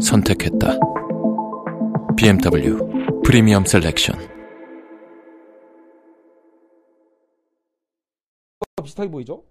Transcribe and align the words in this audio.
선택했다. 0.00 0.78
BMW 2.16 2.78
Premium 3.24 3.64
Selection. 3.64 4.16
비슷하게 8.82 9.10
보이죠? 9.10 9.44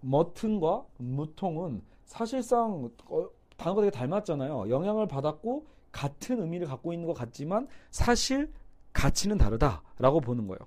mutton과 0.00 0.84
mouton은 0.98 1.82
사실상 2.04 2.90
어, 3.06 3.28
단어가 3.56 3.82
되게 3.82 3.90
닮았잖아요. 3.90 4.70
영향을 4.70 5.06
받았고 5.06 5.66
같은 5.92 6.40
의미를 6.40 6.66
갖고 6.66 6.92
있는 6.92 7.06
것 7.06 7.14
같지만 7.14 7.68
사실 7.90 8.50
가치는 8.92 9.38
다르다라고 9.38 10.20
보는 10.20 10.46
거예요. 10.46 10.58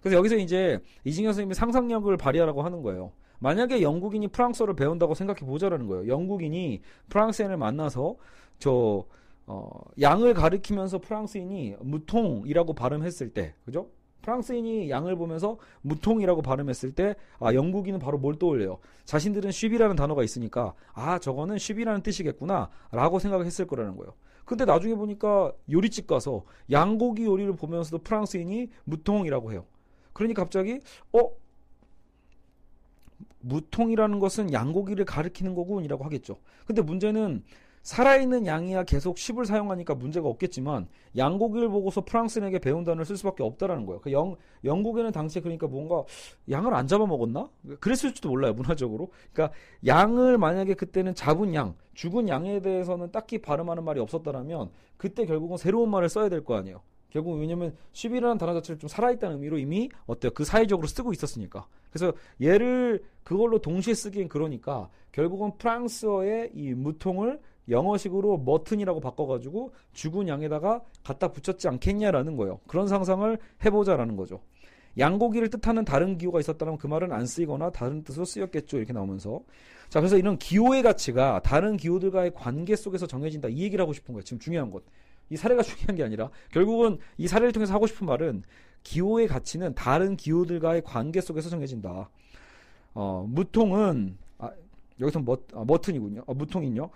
그래서 0.00 0.16
여기서 0.16 0.36
이제 0.36 0.80
이진경 1.04 1.32
선생님이 1.32 1.54
상상력을 1.54 2.16
발휘하라고 2.16 2.62
하는 2.62 2.82
거예요. 2.82 3.12
만약에 3.42 3.82
영국인이 3.82 4.28
프랑스어를 4.28 4.74
배운다고 4.74 5.14
생각해 5.14 5.40
보자라는 5.40 5.88
거예요. 5.88 6.06
영국인이 6.06 6.80
프랑스인을 7.08 7.56
만나서 7.56 8.14
저 8.58 9.04
어, 9.46 9.68
양을 10.00 10.34
가리키면서 10.34 10.98
프랑스인이 10.98 11.74
무통이라고 11.80 12.74
발음했을 12.74 13.30
때, 13.30 13.54
그죠? 13.64 13.88
프랑스인이 14.22 14.88
양을 14.88 15.16
보면서 15.16 15.58
무통이라고 15.80 16.42
발음했을 16.42 16.92
때, 16.92 17.16
아, 17.40 17.52
영국인은 17.52 17.98
바로 17.98 18.18
뭘 18.18 18.38
떠올려요? 18.38 18.78
자신들은 19.04 19.50
쉽이라는 19.50 19.96
단어가 19.96 20.22
있으니까, 20.22 20.74
아, 20.92 21.18
저거는 21.18 21.58
쉽이라는 21.58 22.02
뜻이겠구나, 22.02 22.70
라고 22.92 23.18
생각했을 23.18 23.66
거라는 23.66 23.96
거예요. 23.96 24.14
근데 24.44 24.64
나중에 24.64 24.94
보니까 24.94 25.52
요리집 25.68 26.06
가서 26.06 26.44
양고기 26.70 27.24
요리를 27.24 27.56
보면서도 27.56 28.04
프랑스인이 28.04 28.68
무통이라고 28.84 29.50
해요. 29.50 29.64
그러니 30.12 30.34
갑자기, 30.34 30.80
어? 31.12 31.41
무통이라는 33.42 34.18
것은 34.18 34.52
양고기를 34.52 35.04
가리키는 35.04 35.54
거군이라고 35.54 36.04
하겠죠. 36.04 36.38
근데 36.66 36.82
문제는 36.82 37.42
살아있는 37.82 38.46
양이야 38.46 38.84
계속 38.84 39.16
10을 39.16 39.44
사용하니까 39.44 39.96
문제가 39.96 40.28
없겠지만 40.28 40.86
양고기를 41.16 41.68
보고서 41.68 42.04
프랑스인에게 42.04 42.60
배운 42.60 42.84
단어를 42.84 43.04
쓸 43.04 43.16
수밖에 43.16 43.42
없다라는 43.42 43.86
거예요. 43.86 44.00
그 44.00 44.12
영, 44.12 44.36
영국에는 44.64 45.10
당시에 45.10 45.42
그러니까 45.42 45.66
뭔가 45.66 46.04
양을 46.48 46.72
안 46.74 46.86
잡아먹었나? 46.86 47.50
그랬을지도 47.80 48.28
몰라요, 48.28 48.52
문화적으로. 48.54 49.10
그러니까 49.32 49.56
양을 49.84 50.38
만약에 50.38 50.74
그때는 50.74 51.16
잡은 51.16 51.54
양, 51.54 51.74
죽은 51.94 52.28
양에 52.28 52.60
대해서는 52.60 53.10
딱히 53.10 53.38
발음하는 53.38 53.82
말이 53.84 53.98
없었다라면 53.98 54.70
그때 54.96 55.26
결국은 55.26 55.56
새로운 55.56 55.90
말을 55.90 56.08
써야 56.08 56.28
될 56.28 56.44
거 56.44 56.54
아니에요. 56.54 56.80
결국 57.12 57.38
왜냐면 57.38 57.76
10이라는 57.92 58.38
단어 58.38 58.54
자체를 58.54 58.78
좀 58.78 58.88
살아있다는 58.88 59.36
의미로 59.36 59.58
이미 59.58 59.90
어때요? 60.06 60.32
그 60.32 60.44
사회적으로 60.44 60.88
쓰고 60.88 61.12
있었으니까. 61.12 61.66
그래서 61.90 62.14
얘를 62.40 63.04
그걸로 63.22 63.58
동시에 63.58 63.92
쓰기엔 63.92 64.28
그러니까 64.28 64.88
결국은 65.12 65.52
프랑스어의 65.58 66.52
이 66.54 66.72
무통을 66.72 67.38
영어식으로 67.68 68.38
머튼이라고 68.38 69.00
바꿔가지고 69.00 69.72
죽은 69.92 70.26
양에다가 70.26 70.80
갖다 71.04 71.28
붙였지 71.28 71.68
않겠냐라는 71.68 72.36
거예요. 72.38 72.60
그런 72.66 72.88
상상을 72.88 73.38
해보자라는 73.62 74.16
거죠. 74.16 74.40
양고기를 74.98 75.50
뜻하는 75.50 75.84
다른 75.84 76.16
기호가 76.16 76.40
있었다면 76.40 76.78
그 76.78 76.86
말은 76.86 77.12
안 77.12 77.26
쓰이거나 77.26 77.70
다른 77.70 78.04
뜻으로 78.04 78.24
쓰였겠죠. 78.24 78.78
이렇게 78.78 78.94
나오면서. 78.94 79.42
자, 79.90 80.00
그래서 80.00 80.16
이런 80.16 80.38
기호의 80.38 80.82
가치가 80.82 81.40
다른 81.42 81.76
기호들과의 81.76 82.32
관계 82.34 82.74
속에서 82.74 83.06
정해진다. 83.06 83.48
이 83.48 83.60
얘기를 83.60 83.82
하고 83.82 83.92
싶은 83.92 84.14
거예요. 84.14 84.24
지금 84.24 84.38
중요한 84.38 84.70
것. 84.70 84.82
이 85.32 85.36
사례가 85.36 85.62
중요한 85.62 85.96
게 85.96 86.04
아니라 86.04 86.30
결국은 86.50 86.98
이 87.16 87.26
사례를 87.26 87.52
통해서 87.52 87.72
하고 87.72 87.86
싶은 87.86 88.06
말은 88.06 88.42
기호의 88.82 89.28
가치는 89.28 89.74
다른 89.74 90.16
기호들과의 90.16 90.82
관계 90.82 91.22
속에서 91.22 91.48
정해진다. 91.48 92.10
어, 92.94 93.26
무통은 93.26 94.18
아, 94.38 94.50
여기서 95.00 95.20
머, 95.20 95.38
아, 95.54 95.64
머튼이군요. 95.66 96.24
아, 96.26 96.34
무통인요. 96.34 96.90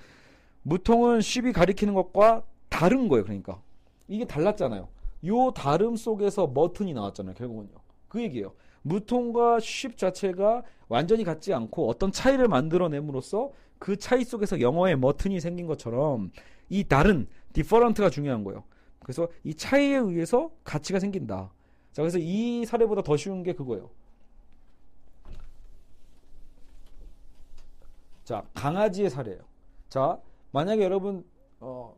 무통은 0.63 1.23
쉽이 1.23 1.53
가리키는 1.53 1.95
것과 1.95 2.43
다른 2.69 3.09
거예요. 3.09 3.25
그러니까 3.25 3.63
이게 4.07 4.27
달랐잖아요. 4.27 4.89
요 5.27 5.51
다름 5.53 5.97
속에서 5.97 6.47
머튼이 6.47 6.93
나왔잖아요. 6.93 7.35
결국은요. 7.37 7.71
그 8.09 8.21
얘기예요. 8.21 8.53
무통과 8.83 9.59
쉽 9.61 9.97
자체가 9.97 10.63
완전히 10.89 11.25
같지 11.25 11.55
않고 11.55 11.89
어떤 11.89 12.13
차이를 12.13 12.49
만들어냄으로써 12.49 13.51
그 13.79 13.97
차이 13.97 14.25
속에서 14.25 14.61
영어의 14.61 14.99
머튼이 14.99 15.41
생긴 15.41 15.67
것처럼 15.67 16.31
이 16.69 16.85
다른 16.85 17.29
디퍼런트가 17.53 18.11
중요한 18.11 18.45
거예요. 18.45 18.65
그래서 19.01 19.29
이 19.45 19.55
차이에 19.55 19.97
의해서 19.97 20.51
가치가 20.65 20.99
생긴다. 20.99 21.53
자, 21.93 22.03
그래서 22.03 22.19
이 22.19 22.65
사례보다 22.67 23.03
더 23.03 23.17
쉬운 23.17 23.43
게 23.43 23.53
그거예요. 23.53 23.91
자, 28.25 28.45
강아지의 28.55 29.09
사례예요. 29.09 29.41
자, 29.89 30.21
만약에 30.51 30.83
여러분 30.83 31.25
어, 31.61 31.97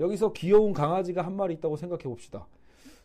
여기서 0.00 0.32
귀여운 0.32 0.72
강아지가 0.72 1.22
한 1.22 1.36
마리 1.36 1.54
있다고 1.54 1.76
생각해 1.76 2.04
봅시다. 2.04 2.46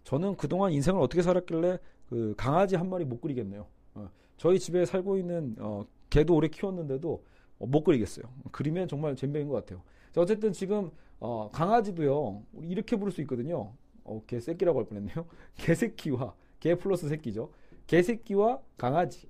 저는 0.04 0.36
그동안 0.36 0.72
인생을 0.72 1.02
어떻게 1.02 1.22
살았길래 1.22 1.78
그 2.10 2.34
강아지 2.38 2.76
한 2.76 2.90
마리 2.90 3.06
못 3.06 3.22
그리겠네요. 3.22 3.68
어, 3.96 4.10
저희 4.38 4.60
집에 4.60 4.86
살고 4.86 5.18
있는 5.18 5.56
어, 5.60 5.86
개도 6.10 6.36
오래 6.36 6.48
키웠는데도 6.48 7.24
어, 7.60 7.66
못 7.66 7.84
그리겠어요. 7.84 8.26
그리면 8.52 8.88
정말 8.88 9.16
잼병인 9.16 9.48
것 9.50 9.56
같아요. 9.56 9.84
자, 10.14 10.22
어쨌든 10.22 10.52
지금 10.54 10.92
어, 11.20 11.50
강아지도요 11.52 12.44
이렇게 12.64 12.96
부를 12.96 13.12
수 13.12 13.22
있거든요. 13.22 13.74
어, 14.04 14.24
개 14.28 14.40
새끼라고 14.40 14.80
할 14.80 14.86
뻔했네요. 14.88 15.26
개새끼와 15.58 16.34
개 16.60 16.76
플러스 16.76 17.08
새끼죠. 17.08 17.52
개새끼와 17.88 18.60
강아지 18.78 19.28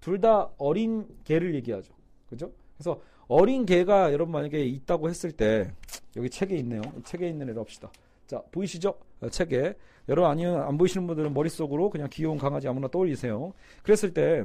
둘 0.00 0.20
다 0.20 0.50
어린 0.58 1.06
개를 1.24 1.54
얘기하죠. 1.56 1.92
그죠? 2.28 2.52
그래서 2.76 3.00
어린 3.26 3.66
개가 3.66 4.12
여러분 4.12 4.32
만약에 4.32 4.64
있다고 4.64 5.08
했을 5.08 5.32
때 5.32 5.72
여기 6.16 6.30
책에 6.30 6.56
있네요. 6.58 6.80
책에 7.04 7.28
있는 7.28 7.48
애를 7.50 7.60
합시다. 7.60 7.90
자 8.26 8.42
보이시죠? 8.50 8.94
어, 9.20 9.28
책에 9.28 9.74
여러분 10.08 10.30
아니면 10.30 10.62
안 10.62 10.78
보이시는 10.78 11.06
분들은 11.06 11.34
머릿속으로 11.34 11.90
그냥 11.90 12.08
귀여운 12.10 12.38
강아지 12.38 12.66
아무나 12.68 12.88
떠올리세요. 12.88 13.52
그랬을 13.82 14.14
때 14.14 14.44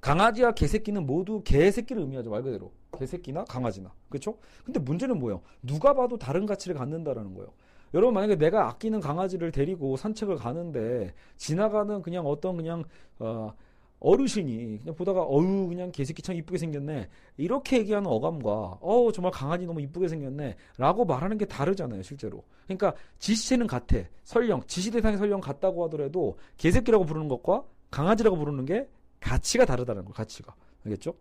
강아지와 0.00 0.52
개새끼는 0.52 1.06
모두 1.06 1.42
개새끼를 1.44 2.02
의미하죠 2.02 2.30
말 2.30 2.42
그대로 2.42 2.72
개새끼나 2.98 3.44
강아지나 3.44 3.92
그렇죠? 4.08 4.36
근데 4.64 4.80
문제는 4.80 5.18
뭐예요? 5.18 5.42
누가 5.62 5.94
봐도 5.94 6.18
다른 6.18 6.46
가치를 6.46 6.76
갖는다라는 6.76 7.34
거예요. 7.34 7.50
여러분 7.94 8.14
만약에 8.14 8.36
내가 8.36 8.68
아끼는 8.68 9.00
강아지를 9.00 9.50
데리고 9.50 9.96
산책을 9.96 10.36
가는데 10.36 11.12
지나가는 11.36 12.02
그냥 12.02 12.26
어떤 12.26 12.56
그냥 12.56 12.84
어 13.18 13.52
어르신이 14.00 14.78
그냥 14.80 14.94
보다가 14.94 15.22
어유 15.24 15.68
그냥 15.68 15.92
개새끼 15.92 16.22
참 16.22 16.34
이쁘게 16.34 16.56
생겼네 16.56 17.08
이렇게 17.36 17.78
얘기하는 17.78 18.08
어감과 18.10 18.78
어우 18.80 19.12
정말 19.12 19.30
강아지 19.30 19.66
너무 19.66 19.80
이쁘게 19.82 20.08
생겼네라고 20.08 21.04
말하는 21.04 21.36
게 21.36 21.44
다르잖아요 21.44 22.02
실제로 22.02 22.42
그러니까 22.64 22.94
지시체는 23.18 23.66
같아 23.66 23.98
설령 24.24 24.62
지시 24.66 24.90
대상의 24.90 25.18
설령 25.18 25.40
같다고 25.40 25.84
하더라도 25.84 26.38
개새끼라고 26.56 27.04
부르는 27.04 27.28
것과 27.28 27.64
강아지라고 27.90 28.36
부르는 28.36 28.64
게 28.64 28.88
가치가 29.20 29.66
다르다는 29.66 30.04
거 30.04 30.12
가치가 30.12 30.54
알겠죠? 30.86 31.14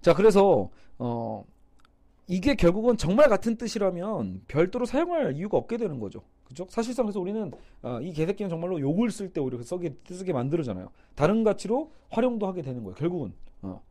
자 0.00 0.14
그래서 0.14 0.70
어 0.98 1.44
이게 2.26 2.54
결국은 2.54 2.96
정말 2.96 3.28
같은 3.28 3.56
뜻이라면 3.56 4.42
별도로 4.46 4.86
사용할 4.86 5.36
이유가 5.36 5.58
없게 5.58 5.76
되는 5.76 5.98
거죠. 5.98 6.22
그죠? 6.44 6.66
사실상 6.68 7.06
그래서 7.06 7.20
우리는 7.20 7.50
어, 7.82 8.00
이 8.00 8.12
개새끼는 8.12 8.48
정말로 8.48 8.80
욕을 8.80 9.10
쓸 9.10 9.32
때 9.32 9.40
오히려 9.40 9.60
써게 9.62 9.96
쓰게 10.04 10.32
만들어잖아요. 10.32 10.90
다른 11.14 11.44
가치로 11.44 11.92
활용도 12.08 12.46
하게 12.46 12.62
되는 12.62 12.84
거예요. 12.84 12.94
결국은 12.94 13.32
어. 13.62 13.82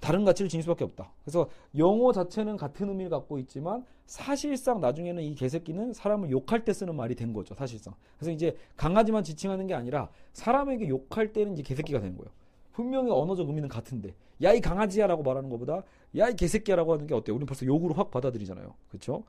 다른 0.00 0.24
가치를 0.24 0.48
지닐 0.48 0.62
수밖에 0.62 0.84
없다. 0.84 1.12
그래서 1.24 1.48
영어 1.76 2.12
자체는 2.12 2.56
같은 2.56 2.88
의미를 2.88 3.10
갖고 3.10 3.38
있지만 3.40 3.84
사실상 4.06 4.80
나중에는 4.80 5.22
이 5.22 5.34
개새끼는 5.34 5.92
사람을 5.92 6.30
욕할 6.30 6.64
때 6.64 6.72
쓰는 6.72 6.94
말이 6.94 7.14
된 7.14 7.32
거죠. 7.32 7.54
사실상. 7.54 7.94
그래서 8.18 8.30
이제 8.30 8.56
강아지만 8.76 9.24
지칭하는 9.24 9.66
게 9.66 9.74
아니라 9.74 10.10
사람에게 10.32 10.88
욕할 10.88 11.32
때는 11.32 11.54
이제 11.54 11.62
개새끼가 11.62 12.00
되는 12.00 12.16
거예요. 12.16 12.30
분명히 12.74 13.10
언어적 13.10 13.48
의미는 13.48 13.68
같은데 13.68 14.14
야 14.42 14.52
이 14.52 14.60
강아지야라고 14.60 15.22
말하는 15.22 15.48
것보다 15.48 15.82
야 16.18 16.28
이 16.28 16.36
개새끼야라고 16.36 16.92
하는 16.92 17.06
게 17.06 17.14
어때요? 17.14 17.34
우리는 17.34 17.46
벌써 17.46 17.64
욕으로 17.64 17.94
확 17.94 18.10
받아들이잖아요. 18.10 18.74
그렇죠? 18.88 19.24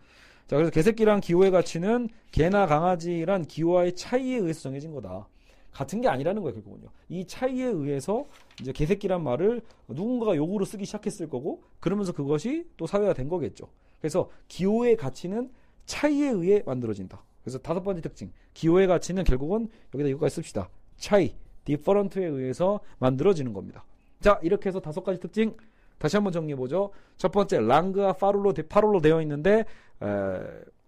자 0.48 0.58
그래서 0.58 0.72
개새끼란 0.72 1.22
기호의 1.22 1.52
가치는 1.52 2.10
개나 2.32 2.66
강아지란 2.66 3.46
기호와의 3.46 3.96
차이에 3.96 4.38
의해서 4.38 4.62
정해진 4.62 4.94
거다. 4.94 5.28
같은 5.72 6.00
게 6.00 6.08
아니라는 6.08 6.42
거예요, 6.42 6.54
결국은요. 6.54 6.88
이 7.10 7.26
차이에 7.28 7.66
의해서 7.66 8.26
이제 8.62 8.72
개새끼란 8.72 9.22
말을 9.22 9.62
누군가가 9.90 10.36
욕으로 10.38 10.64
쓰기 10.64 10.86
시작했을 10.86 11.28
거고, 11.28 11.64
그러면서 11.82 12.14
그것이 12.14 12.66
또 12.78 12.88
사회화 12.88 13.12
된 13.14 13.28
거겠죠. 13.28 13.68
그래서 14.00 14.30
기호의 14.48 14.96
가치는 14.96 15.52
차이에 15.86 16.30
의해 16.30 16.64
만들어진다. 16.66 17.22
그래서 17.44 17.58
다섯 17.58 17.84
번째 17.84 18.02
특징. 18.02 18.32
기호의 18.54 18.88
가치는 18.88 19.26
결국은 19.26 19.68
여기다 19.94 20.08
이거까지 20.12 20.36
씁시다. 20.36 20.70
차이, 20.96 21.36
디퍼런트에 21.66 22.26
의해서 22.26 22.80
만들어지는 23.00 23.54
겁니다. 23.54 23.84
자, 24.22 24.40
이렇게 24.42 24.70
해서 24.70 24.80
다섯 24.80 25.04
가지 25.04 25.20
특징 25.20 25.56
다시 25.98 26.18
한번 26.18 26.34
정리해 26.34 26.56
보죠. 26.56 26.92
첫 27.18 27.32
번째, 27.32 27.60
랑그와 27.60 28.14
파롤로 28.14 28.54
파롤로 28.68 29.02
되어 29.02 29.22
있는데 29.22 29.66
에, 30.02 30.06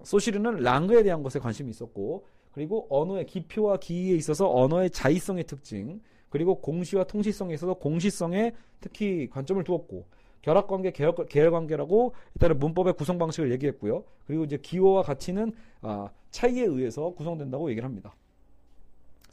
소시르는 0.04 0.58
랑그에 0.58 1.04
대한 1.04 1.24
것에 1.24 1.40
관심이 1.40 1.70
있었고 1.70 2.26
그리고 2.52 2.88
언어의 2.90 3.26
기표와 3.26 3.78
기의에 3.78 4.16
있어서 4.16 4.50
언어의 4.52 4.90
자의성의 4.90 5.46
특징 5.46 6.02
그리고 6.30 6.60
공시와 6.60 7.06
통시성에 7.06 7.54
있어서 7.54 7.74
공시성에 7.76 8.54
특히 8.82 9.30
관점을 9.30 9.64
두었고 9.64 10.06
결합관계, 10.42 10.92
계열, 10.92 11.14
계열관계라고 11.14 12.14
일단은 12.36 12.60
문법의 12.60 12.94
구성 12.94 13.18
방식을 13.18 13.52
얘기했고요. 13.52 14.04
그리고 14.26 14.44
이제 14.44 14.58
기호와 14.58 15.04
가치는 15.04 15.52
아, 15.82 16.10
차이에 16.32 16.64
의해서 16.64 17.10
구성된다고 17.12 17.70
얘기를 17.70 17.88
합니다. 17.88 18.16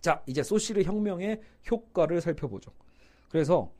자, 0.04 0.22
이제 0.26 0.42
소시르 0.42 0.82
혁명의 0.82 1.40
효과를 1.70 2.20
살펴보죠. 2.20 2.70
그래서 3.30 3.70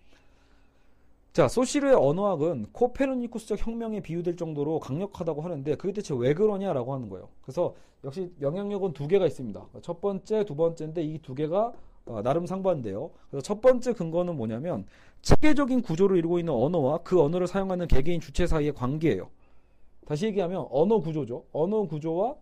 자, 1.35 1.49
소시르의 1.49 1.95
언어학은 1.95 2.69
코페르니쿠스적 2.73 3.67
혁명에 3.67 4.01
비유될 4.01 4.39
정도로 4.39 4.81
강력하다고 4.81 5.43
하는데 5.43 5.75
그게 5.75 5.93
대체 5.93 6.15
왜 6.17 6.33
그러냐라고 6.33 6.95
하는 6.95 7.11
거예요. 7.11 7.29
그래서 7.43 7.75
역시 8.05 8.33
영향력은 8.41 8.95
두 8.95 9.07
개가 9.07 9.27
있습니다. 9.27 9.67
첫 9.83 10.01
번째, 10.01 10.47
두 10.47 10.57
번째인데 10.57 11.03
이 11.03 11.19
두 11.19 11.35
개가 11.35 11.75
어, 12.07 12.23
나름 12.23 12.47
상반돼요. 12.47 13.11
그래서 13.29 13.43
첫 13.43 13.61
번째 13.61 13.93
근거는 13.93 14.35
뭐냐면 14.35 14.87
체계적인 15.21 15.83
구조를 15.83 16.17
이루고 16.17 16.39
있는 16.39 16.55
언어와 16.55 17.03
그 17.03 17.21
언어를 17.21 17.47
사용하는 17.47 17.87
개개인 17.87 18.23
주체 18.23 18.47
사이의 18.47 18.73
관계예요. 18.73 19.29
다시 20.07 20.25
얘기하면 20.25 20.69
언어 20.71 21.01
구조죠. 21.01 21.45
언어 21.53 21.83
구조와 21.83 22.37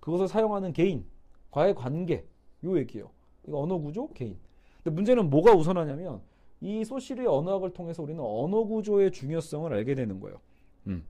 그것을 0.00 0.26
사용하는 0.26 0.72
개인과의 0.72 1.76
관계. 1.76 2.26
요 2.64 2.76
얘기예요. 2.76 3.10
이거 3.46 3.60
언어 3.60 3.78
구조, 3.78 4.08
개인. 4.12 4.36
근데 4.82 4.94
문제는 4.94 5.30
뭐가 5.30 5.52
우선하냐면 5.52 6.20
이 6.60 6.84
소시르의 6.84 7.26
언어학을 7.26 7.70
통해서 7.70 8.02
우리는 8.02 8.22
언어 8.22 8.64
구조의 8.64 9.12
중요성을 9.12 9.72
알게 9.72 9.94
되는 9.94 10.20
거예요. 10.20 10.38
음. 10.86 11.04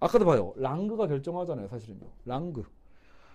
아까도 0.00 0.24
봐요. 0.24 0.52
랑그가 0.56 1.06
결정하잖아요, 1.06 1.68
사실은요. 1.68 2.06
랑그. 2.24 2.64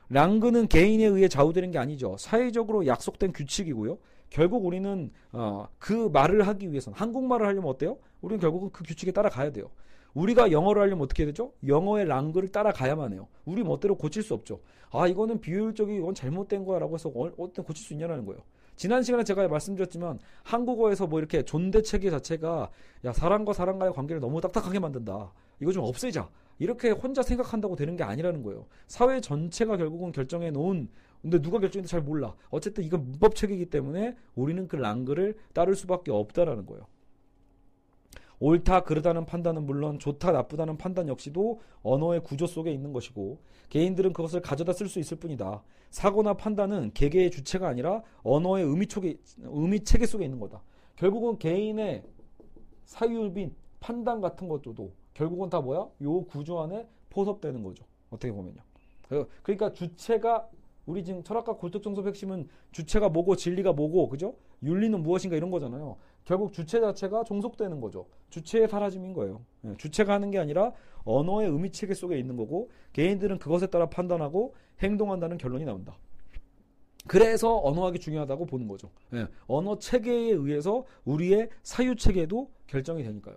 랑그는 0.10 0.68
개인에 0.68 1.06
의해 1.06 1.28
좌우되는 1.28 1.72
게 1.72 1.78
아니죠. 1.78 2.16
사회적으로 2.18 2.86
약속된 2.86 3.34
규칙이고요. 3.34 3.98
결국 4.30 4.66
우리는 4.66 5.12
어, 5.32 5.68
그 5.80 6.10
말을 6.12 6.48
하기 6.48 6.72
위해서는 6.72 6.98
한국말을 6.98 7.46
하려면 7.46 7.70
어때요? 7.70 7.98
우리는 8.22 8.40
결국은 8.40 8.70
그 8.72 8.84
규칙에 8.84 9.12
따라가야 9.12 9.52
돼요. 9.52 9.70
우리가 10.14 10.52
영어를 10.52 10.82
하려면 10.82 11.04
어떻게 11.04 11.24
해야 11.24 11.28
되죠? 11.28 11.54
영어의 11.66 12.06
랑그를 12.06 12.50
따라가야만 12.50 13.14
해요. 13.14 13.28
우리 13.46 13.64
멋대로 13.64 13.96
고칠 13.96 14.24
수 14.24 14.34
없죠. 14.34 14.60
아 14.92 15.08
이거는 15.08 15.40
비효율적이 15.40 15.96
이건 15.96 16.14
잘못된 16.14 16.66
거야 16.66 16.80
라고 16.80 16.96
해서 16.96 17.10
어, 17.10 17.32
어떤 17.38 17.66
고칠 17.66 17.86
수 17.86 17.94
있냐라는 17.94 18.26
거예요. 18.26 18.42
지난 18.76 19.04
시간에 19.04 19.24
제가 19.24 19.48
말씀드렸지만 19.48 20.20
한국어에서 20.44 21.08
뭐 21.08 21.20
이렇게 21.20 21.44
존대 21.44 21.82
체계 21.82 22.10
자체가 22.10 22.70
야 23.06 23.14
사람과 23.14 23.54
사람과의 23.54 23.94
관계를 23.94 24.20
너무 24.20 24.42
딱딱하게 24.42 24.80
만든다. 24.80 25.32
이거 25.60 25.72
좀 25.72 25.84
없애자. 25.84 26.30
이렇게 26.60 26.92
혼자 26.92 27.24
생각한다고 27.24 27.76
되는 27.76 27.96
게 27.96 28.04
아니라는 28.04 28.44
거예요. 28.44 28.66
사회 28.88 29.20
전체가 29.20 29.78
결국은 29.78 30.12
결정해 30.12 30.52
놓은 30.52 30.90
근데 31.22 31.42
누가 31.42 31.58
결정인지 31.60 31.90
잘 31.90 32.02
몰라. 32.02 32.36
어쨌든 32.50 32.84
이건 32.84 33.04
문법 33.06 33.36
체계이기 33.36 33.68
때문에 33.68 34.16
우리는 34.36 34.68
그 34.68 34.76
랑그를 34.76 35.36
따를 35.54 35.76
수밖에 35.76 36.12
없다라는 36.12 36.66
거예요. 36.66 36.86
옳다 38.44 38.84
그르다는 38.84 39.26
판단은 39.26 39.66
물론 39.66 40.00
좋다 40.00 40.34
나쁘다는 40.34 40.78
판단 40.78 41.08
역시도 41.08 41.62
언어의 41.82 42.24
구조 42.26 42.46
속에 42.46 42.74
있는 42.74 42.92
것이고 42.92 43.40
개인들은 43.70 44.12
그것을 44.12 44.42
가져다 44.42 44.74
쓸 44.74 44.90
수 44.90 45.00
있을 45.00 45.18
뿐이다. 45.18 45.64
사고나 45.92 46.34
판단은 46.34 46.92
개개의 46.94 47.32
주체가 47.32 47.70
아니라 47.70 48.04
언어의 48.22 48.66
의미 48.66 48.86
속에 48.90 49.18
의미 49.44 49.82
체계 49.86 50.06
속에 50.06 50.26
있는 50.26 50.42
거다. 50.42 50.62
결국은 50.98 51.40
개인의 51.40 52.04
사유빈 52.84 53.56
판단 53.80 54.20
같은 54.20 54.50
것도 54.50 54.92
결국은 55.14 55.50
다 55.50 55.62
뭐야? 55.62 55.88
요 56.02 56.26
구조 56.26 56.60
안에 56.60 56.86
포섭되는 57.12 57.64
거죠. 57.64 57.86
어떻게 58.10 58.34
보면요. 58.34 58.60
그러니까 59.42 59.72
주체가 59.72 60.50
우리 60.86 61.02
지금 61.06 61.24
철학과 61.24 61.56
골득정섭 61.56 62.06
핵심은 62.08 62.50
주체가 62.74 63.08
뭐고 63.08 63.38
진리가 63.38 63.72
뭐고 63.72 64.10
그죠? 64.10 64.36
윤리는 64.64 65.02
무엇인가 65.02 65.38
이런 65.38 65.50
거잖아요. 65.50 65.96
결국 66.26 66.54
주체 66.54 66.80
자체가 66.80 67.24
종속되는 67.24 67.82
거죠. 67.82 68.08
주체의 68.30 68.68
사라짐인 68.68 69.14
거예요. 69.14 69.42
예, 69.66 69.76
주체가 69.78 70.14
하는 70.14 70.32
게 70.32 70.40
아니라 70.40 70.72
언어의 71.04 71.50
의미 71.50 71.72
체계 71.72 71.94
속에 71.94 72.18
있는 72.18 72.38
거고 72.38 72.70
개인들은 72.94 73.40
그것에 73.40 73.68
따라 73.68 73.90
판단하고 73.90 74.56
행동한다는 74.80 75.38
결론이 75.38 75.66
나온다. 75.66 75.98
그래서 77.08 77.60
언어학이 77.62 78.00
중요하다고 78.00 78.46
보는 78.46 78.68
거죠. 78.68 78.90
예, 79.14 79.28
언어 79.48 79.78
체계에 79.78 80.32
의해서 80.32 80.86
우리의 81.04 81.50
사유 81.62 81.96
체계도 81.96 82.50
결정이 82.68 83.04
되니까요. 83.04 83.36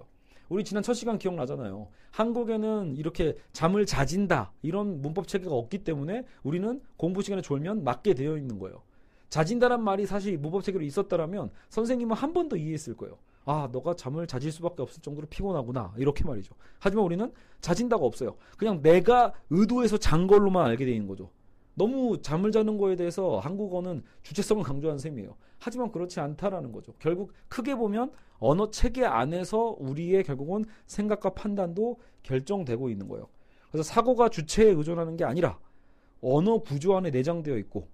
우리 0.48 0.62
지난 0.62 0.82
첫 0.84 0.94
시간 0.94 1.18
기억나잖아요. 1.18 1.88
한국에는 2.12 2.94
이렇게 2.96 3.36
잠을 3.52 3.84
자진다 3.84 4.52
이런 4.62 5.02
문법 5.02 5.26
체계가 5.26 5.52
없기 5.52 5.82
때문에 5.82 6.24
우리는 6.44 6.80
공부 6.96 7.20
시간에 7.22 7.42
졸면 7.42 7.82
맞게 7.82 8.14
되어 8.14 8.36
있는 8.36 8.60
거예요. 8.60 8.82
자진다란 9.28 9.82
말이 9.82 10.06
사실 10.06 10.38
문법 10.38 10.62
체계로 10.62 10.84
있었다라면 10.84 11.50
선생님은 11.68 12.16
한 12.16 12.32
번 12.32 12.48
더 12.48 12.56
이해했을 12.56 12.96
거예요. 12.96 13.18
아, 13.44 13.68
너가 13.72 13.94
잠을 13.94 14.26
자질 14.26 14.50
수밖에 14.52 14.82
없을 14.82 15.00
정도로 15.02 15.26
피곤하구나. 15.28 15.94
이렇게 15.96 16.24
말이죠. 16.24 16.54
하지만 16.78 17.04
우리는 17.04 17.32
자진다가 17.60 18.04
없어요. 18.04 18.36
그냥 18.58 18.82
내가 18.82 19.32
의도해서 19.50 19.96
잔 19.98 20.26
걸로만 20.26 20.66
알게 20.66 20.84
되는 20.84 21.06
거죠. 21.06 21.30
너무 21.74 22.20
잠을 22.22 22.52
자는 22.52 22.78
거에 22.78 22.96
대해서 22.96 23.38
한국어는 23.38 24.02
주체성을 24.22 24.62
강조하는 24.64 24.98
셈이에요. 24.98 25.36
하지만 25.58 25.90
그렇지 25.92 26.20
않다라는 26.20 26.72
거죠. 26.72 26.92
결국 26.98 27.32
크게 27.48 27.74
보면 27.76 28.10
언어 28.38 28.70
체계 28.70 29.04
안에서 29.04 29.76
우리의 29.78 30.24
결국은 30.24 30.64
생각과 30.86 31.30
판단도 31.34 31.98
결정되고 32.22 32.90
있는 32.90 33.08
거예요. 33.08 33.28
그래서 33.70 33.82
사고가 33.92 34.28
주체에 34.28 34.70
의존하는 34.70 35.16
게 35.16 35.24
아니라 35.24 35.58
언어 36.20 36.58
구조 36.58 36.96
안에 36.96 37.10
내장되어 37.10 37.56
있고 37.58 37.88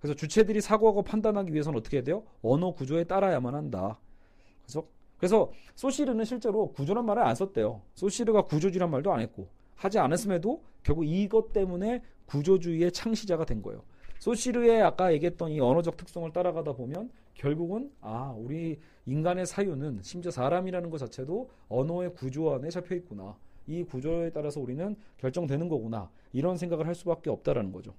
그래서 0.00 0.14
주체들이 0.14 0.60
사고하고 0.60 1.02
판단하기 1.02 1.52
위해서는 1.52 1.78
어떻게 1.78 1.98
해야 1.98 2.04
돼요? 2.04 2.24
언어 2.42 2.72
구조에 2.72 3.04
따라야만 3.04 3.54
한다. 3.54 3.98
그래서 4.62 4.86
그래서 5.18 5.52
소시르는 5.74 6.24
실제로 6.24 6.72
구조란 6.72 7.04
말을 7.04 7.22
안 7.22 7.34
썼대요. 7.34 7.82
소시르가 7.94 8.42
구조주란 8.42 8.90
말도 8.90 9.12
안 9.12 9.20
했고 9.20 9.48
하지 9.76 9.98
않았음에도 9.98 10.62
결국 10.82 11.04
이것 11.04 11.52
때문에 11.52 12.02
구조주의의 12.26 12.92
창시자가 12.92 13.44
된 13.44 13.60
거예요. 13.60 13.82
소시르의 14.18 14.82
아까 14.82 15.12
얘기했던 15.12 15.50
이 15.50 15.60
언어적 15.60 15.96
특성을 15.96 16.30
따라가다 16.32 16.72
보면 16.72 17.10
결국은 17.34 17.90
아 18.00 18.34
우리 18.36 18.78
인간의 19.06 19.46
사유는 19.46 20.00
심지어 20.02 20.30
사람이라는 20.30 20.88
것 20.90 20.98
자체도 20.98 21.50
언어의 21.68 22.14
구조 22.14 22.54
안에 22.54 22.70
잡혀 22.70 22.94
있구나. 22.94 23.36
이 23.66 23.84
구조에 23.84 24.30
따라서 24.30 24.60
우리는 24.60 24.96
결정되는 25.18 25.68
거구나. 25.68 26.10
이런 26.32 26.56
생각을 26.56 26.86
할 26.86 26.94
수밖에 26.94 27.30
없다라는 27.30 27.72
거죠. 27.72 27.94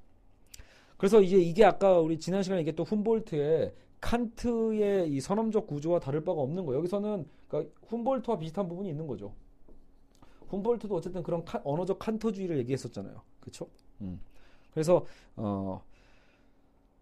그래서 1.01 1.20
이제 1.20 1.36
이게 1.36 1.65
아까 1.65 1.98
우리 1.98 2.20
지난 2.20 2.43
시간에 2.43 2.60
얘기했던 2.60 2.86
훔볼트의 2.86 3.74
칸트의 4.01 5.12
이 5.12 5.20
선험적 5.20 5.65
구조와 5.65 6.00
다를 6.00 6.24
바가 6.24 6.39
없는 6.39 6.63
거예요. 6.63 6.77
여기서는 6.77 7.25
그러니까 7.48 7.74
훔볼트와 7.88 8.38
비슷한 8.38 8.67
부분이 8.67 8.88
있는 8.88 9.08
거죠. 9.08 9.34
훔볼트도 10.50 10.93
어쨌든 10.93 11.24
그런 11.24 11.43
칸, 11.43 11.60
언어적 11.63 11.98
칸터주의를 11.98 12.60
얘기했었잖아요. 12.60 13.20
그렇죠? 13.39 13.67
음. 14.01 14.20
그래서 14.75 15.03
어 15.38 15.81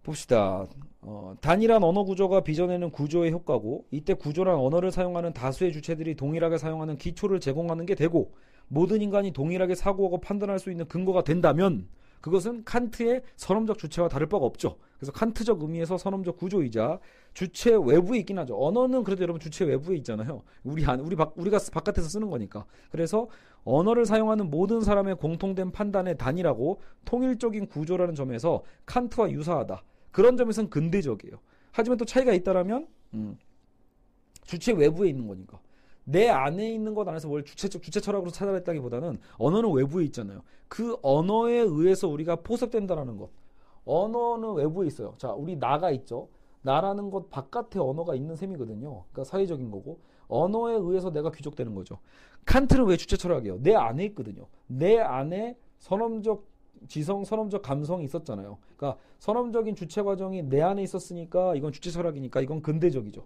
봅시다. 0.02 0.66
어, 1.02 1.36
단일한 1.42 1.84
언어 1.84 2.06
구조가 2.06 2.46
빚어내는 2.46 2.92
구조의 2.92 3.34
효과고 3.34 3.86
이때 3.92 4.14
구조란 4.14 4.56
언어를 4.56 4.92
사용하는 4.92 5.34
다수의 5.34 5.74
주체들이 5.74 6.16
동일하게 6.16 6.58
사용하는 6.58 6.98
기초를 6.98 7.42
제공하는 7.42 7.86
게 7.86 7.96
되고 7.96 8.32
모든 8.70 9.02
인간이 9.02 9.32
동일하게 9.32 9.76
사고하고 9.76 10.22
판단할 10.22 10.58
수 10.58 10.72
있는 10.72 10.88
근거가 10.88 11.26
된다면 11.26 11.90
그것은 12.22 12.64
칸트의 12.66 13.22
선험적 13.36 13.78
주체와 13.78 14.10
다를 14.10 14.28
바가 14.28 14.46
없죠. 14.46 14.78
그래서 14.98 15.12
칸트적 15.14 15.62
의미에서 15.62 15.98
선험적 15.98 16.38
구조이자 16.38 17.00
주체 17.34 17.72
외부에 17.72 18.20
있긴 18.20 18.38
하죠. 18.40 18.62
언어는 18.62 19.04
그래도 19.04 19.24
여러분 19.24 19.40
주체 19.40 19.64
외부에 19.64 19.96
있잖아요. 19.98 20.44
우리 20.64 20.86
안 20.86 21.00
우리 21.00 21.16
바, 21.16 21.32
우리가 21.36 21.58
바깥에서 21.72 22.10
쓰는 22.10 22.30
거니까. 22.30 22.66
그래서 22.92 23.28
언어를 23.64 24.06
사용하는 24.06 24.50
모든 24.50 24.82
사람의 24.82 25.16
공통된 25.16 25.72
판단의 25.72 26.18
단위라고 26.18 26.82
통일적인 27.06 27.68
구조라는 27.68 28.16
점에서 28.16 28.64
칸트와 28.86 29.32
유사하다. 29.32 29.84
그런 30.12 30.36
점에서는 30.36 30.70
근대적이에요. 30.70 31.38
하지만 31.72 31.98
또 31.98 32.04
차이가 32.04 32.34
있다라면 32.34 32.88
음, 33.14 33.38
주체 34.44 34.74
외부에 34.74 35.10
있는 35.10 35.28
거니까. 35.28 35.60
내 36.12 36.28
안에 36.28 36.74
있는 36.74 36.96
것 36.96 37.08
안에서 37.08 37.28
뭘 37.28 37.44
주체적 37.44 37.84
주체 37.84 38.00
철학으로 38.00 38.32
찾아냈다기보다는 38.32 39.20
언어는 39.38 39.72
외부에 39.74 40.06
있잖아요. 40.06 40.42
그 40.68 40.98
언어에 41.04 41.60
의해서 41.60 42.08
우리가 42.08 42.38
포섭된다라는 42.38 43.18
것. 43.18 43.30
언어는 43.86 44.54
외부에 44.56 44.88
있어요. 44.88 45.14
자, 45.18 45.32
우리 45.34 45.56
나가 45.56 45.92
있죠. 45.92 46.28
나라는 46.62 47.12
것 47.12 47.30
바깥에 47.30 47.80
언어가 47.80 48.16
있는 48.16 48.36
셈이거든요. 48.36 49.04
그러니까 49.12 49.24
사회적인 49.24 49.70
거고 49.72 50.00
언어에 50.28 50.76
의해서 50.76 51.12
내가 51.12 51.32
귀족되는 51.32 51.74
거죠. 51.76 52.00
칸트는 52.46 52.86
왜 52.86 52.98
주체 52.98 53.16
철학이에요? 53.16 53.62
내 53.62 53.76
안에 53.76 54.06
있거든요. 54.06 54.48
내 54.68 54.98
안에 55.00 55.58
선험적 55.78 56.44
지성, 56.88 57.24
선험적 57.24 57.62
감성이 57.62 58.06
있었잖아요. 58.06 58.58
그러니까 58.78 59.00
선험적인 59.20 59.76
주체 59.76 60.02
과정이 60.02 60.42
내 60.44 60.62
안에 60.62 60.82
있었으니까 60.82 61.56
이건 61.56 61.72
주체 61.72 61.92
철학이니까 61.92 62.42
이건 62.42 62.62
근대적이죠. 62.62 63.24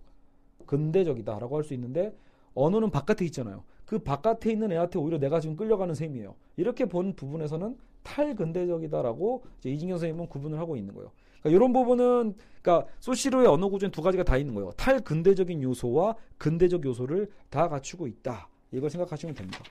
근대적이다라고 0.66 1.56
할 1.56 1.64
수 1.64 1.74
있는데 1.74 2.14
언어는 2.56 2.90
바깥에 2.92 3.26
있잖아요. 3.26 3.64
그 3.86 4.00
바깥에 4.00 4.52
있는 4.52 4.72
애한테 4.72 5.00
오히려 5.00 5.18
내가 5.20 5.40
지금 5.40 5.56
끌려가는 5.56 5.94
셈이에요. 5.94 6.36
이렇게 6.58 6.86
본 6.86 7.16
부분에서는 7.16 7.78
탈근대적이다라고 8.04 9.44
이진경 9.64 9.98
선생님은 9.98 10.28
구분을 10.28 10.60
하고 10.60 10.76
있는 10.76 10.94
거예요. 10.94 11.12
그러니까 11.42 11.58
이런 11.58 11.74
부분은 11.74 12.36
그러니까 12.62 12.90
소시로의 13.00 13.48
언어 13.48 13.70
구조는 13.70 13.92
두 13.92 14.02
가지가 14.02 14.24
다 14.24 14.38
있는 14.38 14.54
거예요. 14.56 14.72
탈근대적인 14.72 15.62
요소와 15.62 16.16
근대적 16.38 16.86
요소를 16.86 17.30
다 17.50 17.68
갖추고 17.68 18.08
있다. 18.08 18.48
이걸 18.72 18.90
생각하시면 18.90 19.36
됩니다. 19.36 19.64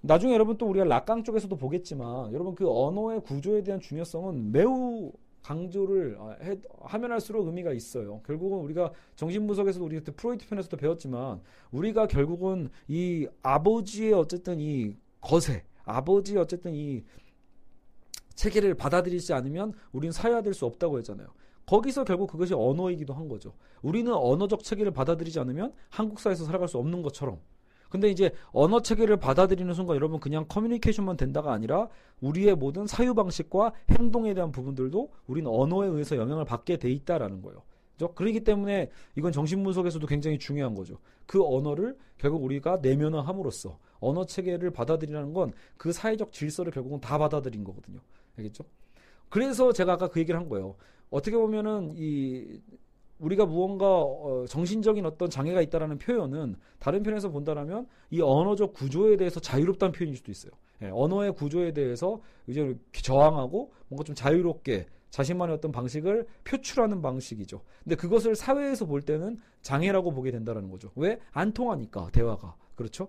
나중에 0.00 0.32
여러분 0.34 0.56
또 0.58 0.66
우리가 0.66 0.84
락강 0.84 1.24
쪽에서도 1.24 1.54
보겠지만 1.56 2.32
여러분 2.32 2.54
그 2.54 2.68
언어의 2.70 3.20
구조에 3.22 3.62
대한 3.62 3.80
중요성은 3.80 4.52
매우 4.52 5.12
강조를 5.42 6.16
아, 6.18 6.36
해, 6.42 6.56
하면 6.80 7.12
할수록 7.12 7.46
의미가 7.46 7.72
있어요. 7.72 8.20
결국은 8.26 8.58
우리가 8.58 8.92
정신분석에서도 9.16 9.84
우리 9.84 10.00
프로이트 10.00 10.46
편에서도 10.46 10.76
배웠지만 10.76 11.40
우리가 11.70 12.06
결국은 12.06 12.70
이 12.86 13.26
아버지의 13.42 14.12
어쨌든 14.12 14.60
이 14.60 14.96
거세, 15.20 15.64
아버지의 15.84 16.38
어쨌든 16.38 16.74
이 16.74 17.04
체계를 18.34 18.74
받아들이지 18.74 19.32
않으면 19.32 19.72
우리는 19.92 20.12
사회화될 20.12 20.54
수 20.54 20.64
없다고 20.66 20.98
했잖아요. 20.98 21.28
거기서 21.66 22.04
결국 22.04 22.30
그것이 22.30 22.54
언어이기도 22.54 23.12
한 23.12 23.28
거죠. 23.28 23.52
우리는 23.82 24.12
언어적 24.12 24.62
체계를 24.62 24.92
받아들이지 24.92 25.38
않으면 25.40 25.74
한국 25.90 26.20
사회에서 26.20 26.44
살아갈 26.44 26.68
수 26.68 26.78
없는 26.78 27.02
것처럼 27.02 27.40
근데 27.88 28.08
이제 28.10 28.32
언어 28.52 28.80
체계를 28.82 29.16
받아들이는 29.16 29.72
순간 29.74 29.96
여러분 29.96 30.20
그냥 30.20 30.44
커뮤니케이션만 30.48 31.16
된다가 31.16 31.52
아니라 31.52 31.88
우리의 32.20 32.54
모든 32.54 32.86
사유 32.86 33.14
방식과 33.14 33.72
행동에 33.90 34.34
대한 34.34 34.52
부분들도 34.52 35.10
우리는 35.26 35.50
언어에 35.50 35.88
의해서 35.88 36.16
영향을 36.16 36.44
받게 36.44 36.76
돼 36.76 36.90
있다라는 36.90 37.42
거예요. 37.42 37.62
그죠? 37.94 38.14
그렇기 38.14 38.44
때문에 38.44 38.90
이건 39.16 39.32
정신분석에서도 39.32 40.06
굉장히 40.06 40.38
중요한 40.38 40.74
거죠. 40.74 40.98
그 41.26 41.44
언어를 41.44 41.96
결국 42.16 42.44
우리가 42.44 42.78
내면화함으로써 42.82 43.78
언어 44.00 44.24
체계를 44.24 44.70
받아들이라는 44.70 45.32
건 45.32 45.52
그 45.76 45.92
사회적 45.92 46.32
질서를 46.32 46.72
결국은 46.72 47.00
다 47.00 47.18
받아들인 47.18 47.64
거거든요. 47.64 48.00
알겠죠? 48.36 48.64
그래서 49.28 49.72
제가 49.72 49.94
아까 49.94 50.08
그 50.08 50.20
얘기를 50.20 50.38
한 50.38 50.48
거예요. 50.48 50.76
어떻게 51.10 51.36
보면은 51.36 51.92
이 51.96 52.60
우리가 53.18 53.46
무언가 53.46 53.86
어, 53.86 54.44
정신적인 54.48 55.04
어떤 55.04 55.28
장애가 55.28 55.60
있다라는 55.62 55.98
표현은 55.98 56.56
다른 56.78 57.02
편에서 57.02 57.30
본다라면 57.30 57.86
이 58.10 58.20
언어적 58.20 58.72
구조에 58.72 59.16
대해서 59.16 59.40
자유롭다는 59.40 59.92
표현일 59.92 60.16
수도 60.16 60.30
있어요. 60.30 60.52
예, 60.82 60.90
언어의 60.92 61.32
구조에 61.32 61.72
대해서 61.72 62.20
이제 62.46 62.76
저항하고 62.92 63.72
뭔가 63.88 64.04
좀 64.04 64.14
자유롭게 64.14 64.86
자신만의 65.10 65.56
어떤 65.56 65.72
방식을 65.72 66.26
표출하는 66.44 67.02
방식이죠. 67.02 67.62
근데 67.82 67.96
그것을 67.96 68.36
사회에서 68.36 68.86
볼 68.86 69.02
때는 69.02 69.38
장애라고 69.62 70.12
보게 70.12 70.30
된다라는 70.30 70.70
거죠. 70.70 70.90
왜? 70.94 71.18
안 71.32 71.52
통하니까 71.52 72.10
대화가 72.12 72.54
그렇죠. 72.74 73.08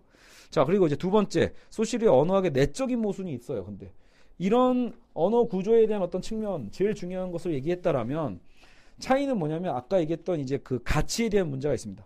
자 0.49 0.63
그리고 0.63 0.87
이제 0.87 0.95
두 0.95 1.11
번째 1.11 1.53
소실의 1.69 2.09
언어학의 2.09 2.51
내적인 2.51 2.99
모순이 2.99 3.33
있어요. 3.33 3.65
근데 3.65 3.91
이런 4.39 4.93
언어 5.13 5.43
구조에 5.43 5.85
대한 5.85 6.01
어떤 6.01 6.21
측면 6.21 6.71
제일 6.71 6.95
중요한 6.95 7.31
것을 7.31 7.53
얘기했다라면 7.53 8.39
차이는 8.99 9.37
뭐냐면 9.37 9.75
아까 9.75 9.99
얘기했던 10.01 10.39
이제 10.39 10.57
그 10.57 10.81
가치에 10.83 11.29
대한 11.29 11.49
문제가 11.49 11.73
있습니다. 11.73 12.05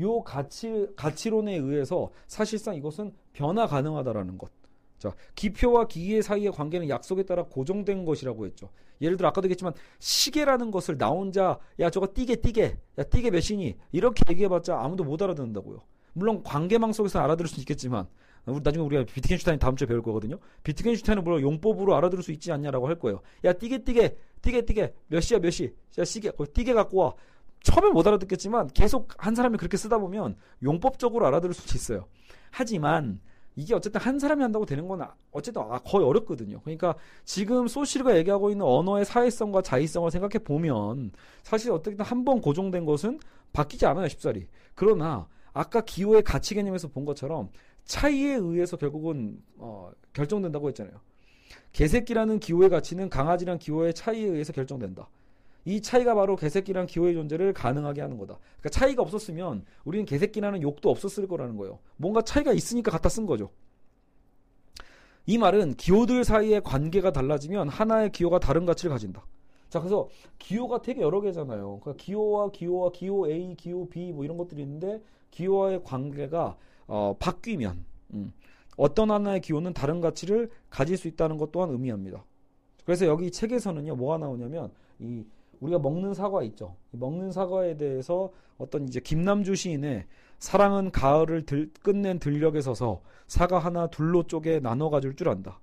요 0.00 0.22
가치 0.22 0.86
가치론에 0.96 1.56
의해서 1.56 2.10
사실상 2.26 2.74
이것은 2.76 3.12
변화 3.32 3.66
가능하다라는 3.66 4.38
것. 4.38 4.50
자, 4.98 5.12
기표와 5.34 5.88
기계 5.88 6.22
사이의 6.22 6.52
관계는 6.52 6.88
약속에 6.88 7.24
따라 7.24 7.44
고정된 7.44 8.04
것이라고 8.04 8.46
했죠. 8.46 8.70
예를 9.00 9.16
들어 9.16 9.28
아까도 9.28 9.46
얘기했지만 9.46 9.74
시계라는 9.98 10.70
것을 10.70 10.96
나 10.96 11.08
혼자 11.08 11.58
야 11.80 11.90
저거 11.90 12.06
띠게 12.14 12.36
띠게 12.36 12.78
야 12.98 13.02
띠게 13.02 13.30
몇이니 13.30 13.76
이렇게 13.90 14.22
얘기해봤자 14.30 14.78
아무도 14.78 15.02
못 15.02 15.20
알아듣는다고요. 15.20 15.80
물론 16.14 16.42
관계망 16.42 16.92
속에서 16.92 17.18
알아들을 17.18 17.48
수 17.48 17.58
있겠지만 17.60 18.06
나중에 18.44 18.84
우리가 18.84 19.04
비트겐슈타인 19.04 19.58
다음 19.58 19.76
주에 19.76 19.86
배울 19.86 20.02
거거든요. 20.02 20.38
비트겐슈타인은 20.64 21.22
물론 21.24 21.40
용법으로 21.42 21.94
알아들을 21.96 22.22
수 22.24 22.32
있지 22.32 22.50
않냐라고 22.52 22.88
할 22.88 22.98
거예요. 22.98 23.20
야 23.44 23.52
띠게 23.52 23.84
띠게 23.84 24.16
띠게 24.42 24.62
띠게 24.64 24.94
몇 25.08 25.20
시야 25.20 25.38
몇 25.38 25.50
시? 25.50 25.74
야 25.98 26.04
시계 26.04 26.30
띠게 26.52 26.72
갖고 26.74 26.98
와. 26.98 27.14
처음에 27.62 27.90
못 27.90 28.04
알아듣겠지만 28.04 28.68
계속 28.74 29.14
한 29.24 29.36
사람이 29.36 29.56
그렇게 29.56 29.76
쓰다 29.76 29.98
보면 29.98 30.34
용법적으로 30.64 31.24
알아들을 31.26 31.54
수 31.54 31.76
있어요. 31.76 32.06
하지만 32.50 33.20
이게 33.54 33.72
어쨌든 33.74 34.00
한 34.00 34.18
사람이 34.18 34.42
한다고 34.42 34.66
되는 34.66 34.88
건 34.88 35.06
어쨌든 35.30 35.62
아, 35.62 35.78
거의 35.84 36.04
어렵거든요. 36.04 36.60
그러니까 36.62 36.96
지금 37.24 37.68
소시르가 37.68 38.16
얘기하고 38.16 38.50
있는 38.50 38.66
언어의 38.66 39.04
사회성과 39.04 39.62
자의성을 39.62 40.10
생각해 40.10 40.38
보면 40.42 41.12
사실 41.44 41.70
어떻게든 41.70 42.04
한 42.04 42.24
번 42.24 42.40
고정된 42.40 42.84
것은 42.84 43.20
바뀌지 43.52 43.86
않아요, 43.86 44.08
쉽사리. 44.08 44.48
그러나 44.74 45.28
아까 45.52 45.82
기호의 45.82 46.22
가치 46.22 46.54
개념에서 46.54 46.88
본 46.88 47.04
것처럼 47.04 47.50
차이에 47.84 48.34
의해서 48.34 48.76
결국은 48.76 49.42
어, 49.56 49.90
결정된다고 50.12 50.68
했잖아요. 50.68 51.00
개새끼라는 51.72 52.38
기호의 52.38 52.70
가치는 52.70 53.08
강아지랑 53.08 53.58
기호의 53.58 53.94
차이에 53.94 54.26
의해서 54.26 54.52
결정된다. 54.52 55.08
이 55.64 55.80
차이가 55.80 56.14
바로 56.14 56.36
개새끼랑 56.36 56.86
기호의 56.86 57.14
존재를 57.14 57.52
가능하게 57.52 58.00
하는 58.00 58.18
거다. 58.18 58.38
그러니까 58.58 58.68
차이가 58.70 59.02
없었으면 59.02 59.64
우리는 59.84 60.04
개새끼라는 60.04 60.62
욕도 60.62 60.90
없었을 60.90 61.28
거라는 61.28 61.56
거예요. 61.56 61.78
뭔가 61.96 62.22
차이가 62.22 62.52
있으니까 62.52 62.90
갖다 62.90 63.08
쓴 63.08 63.26
거죠. 63.26 63.50
이 65.24 65.38
말은 65.38 65.74
기호들 65.74 66.24
사이의 66.24 66.62
관계가 66.62 67.12
달라지면 67.12 67.68
하나의 67.68 68.10
기호가 68.10 68.40
다른 68.40 68.66
가치를 68.66 68.90
가진다. 68.90 69.24
자, 69.68 69.78
그래서 69.78 70.08
기호가 70.38 70.82
되게 70.82 71.00
여러 71.00 71.20
개잖아요. 71.20 71.80
그러니까 71.80 71.94
기호와 72.02 72.50
기호와 72.50 72.90
기호 72.92 73.30
A, 73.30 73.54
기호 73.56 73.88
B 73.88 74.12
뭐 74.12 74.24
이런 74.24 74.36
것들이 74.36 74.60
있는데 74.62 75.00
기호와의 75.30 75.84
관계가 75.84 76.56
어, 76.86 77.16
바뀌면 77.18 77.84
음, 78.14 78.32
어떤 78.76 79.10
하나의 79.10 79.40
기호는 79.40 79.74
다른 79.74 80.00
가치를 80.00 80.50
가질 80.70 80.96
수 80.96 81.08
있다는 81.08 81.36
것 81.38 81.52
또한 81.52 81.70
의미합니다. 81.70 82.24
그래서 82.84 83.06
여기 83.06 83.30
책에서는요 83.30 83.96
뭐가 83.96 84.18
나오냐면 84.18 84.70
이 84.98 85.24
우리가 85.60 85.78
먹는 85.78 86.14
사과 86.14 86.42
있죠. 86.42 86.76
먹는 86.90 87.30
사과에 87.30 87.76
대해서 87.76 88.32
어떤 88.58 88.86
이제 88.88 89.00
김남주 89.00 89.54
시인의 89.54 90.06
사랑은 90.38 90.90
가을을 90.90 91.46
들, 91.46 91.70
끝낸 91.82 92.18
들녘에 92.18 92.60
서서 92.60 93.00
사과 93.28 93.58
하나 93.60 93.86
둘로 93.86 94.24
쪼개 94.24 94.58
나눠 94.58 94.90
가질 94.90 95.14
줄 95.14 95.28
안다. 95.28 95.60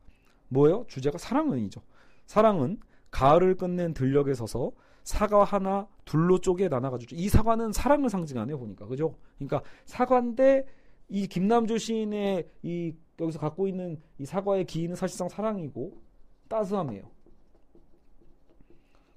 뭐예요? 0.47 0.85
주제가 0.87 1.17
사랑은이죠. 1.17 1.81
사랑은 2.25 2.79
가을을 3.11 3.55
끝낸 3.55 3.93
들녘에 3.93 4.33
서서 4.33 4.71
사과 5.03 5.43
하나 5.43 5.87
둘로 6.05 6.39
쪼개 6.39 6.69
나눠 6.69 6.91
가지고 6.91 7.15
이 7.15 7.29
사과는 7.29 7.73
사랑을 7.73 8.09
상징하네요 8.09 8.59
보니까 8.59 8.85
그죠? 8.85 9.15
그러니까 9.37 9.61
사과인데 9.85 10.65
이 11.09 11.27
김남주 11.27 11.77
시인의 11.77 12.47
이 12.63 12.93
여기서 13.19 13.39
갖고 13.39 13.67
있는 13.67 13.99
이 14.17 14.25
사과의 14.25 14.65
기인은 14.65 14.95
사실상 14.95 15.27
사랑이고 15.27 15.97
따스함이에요. 16.47 17.03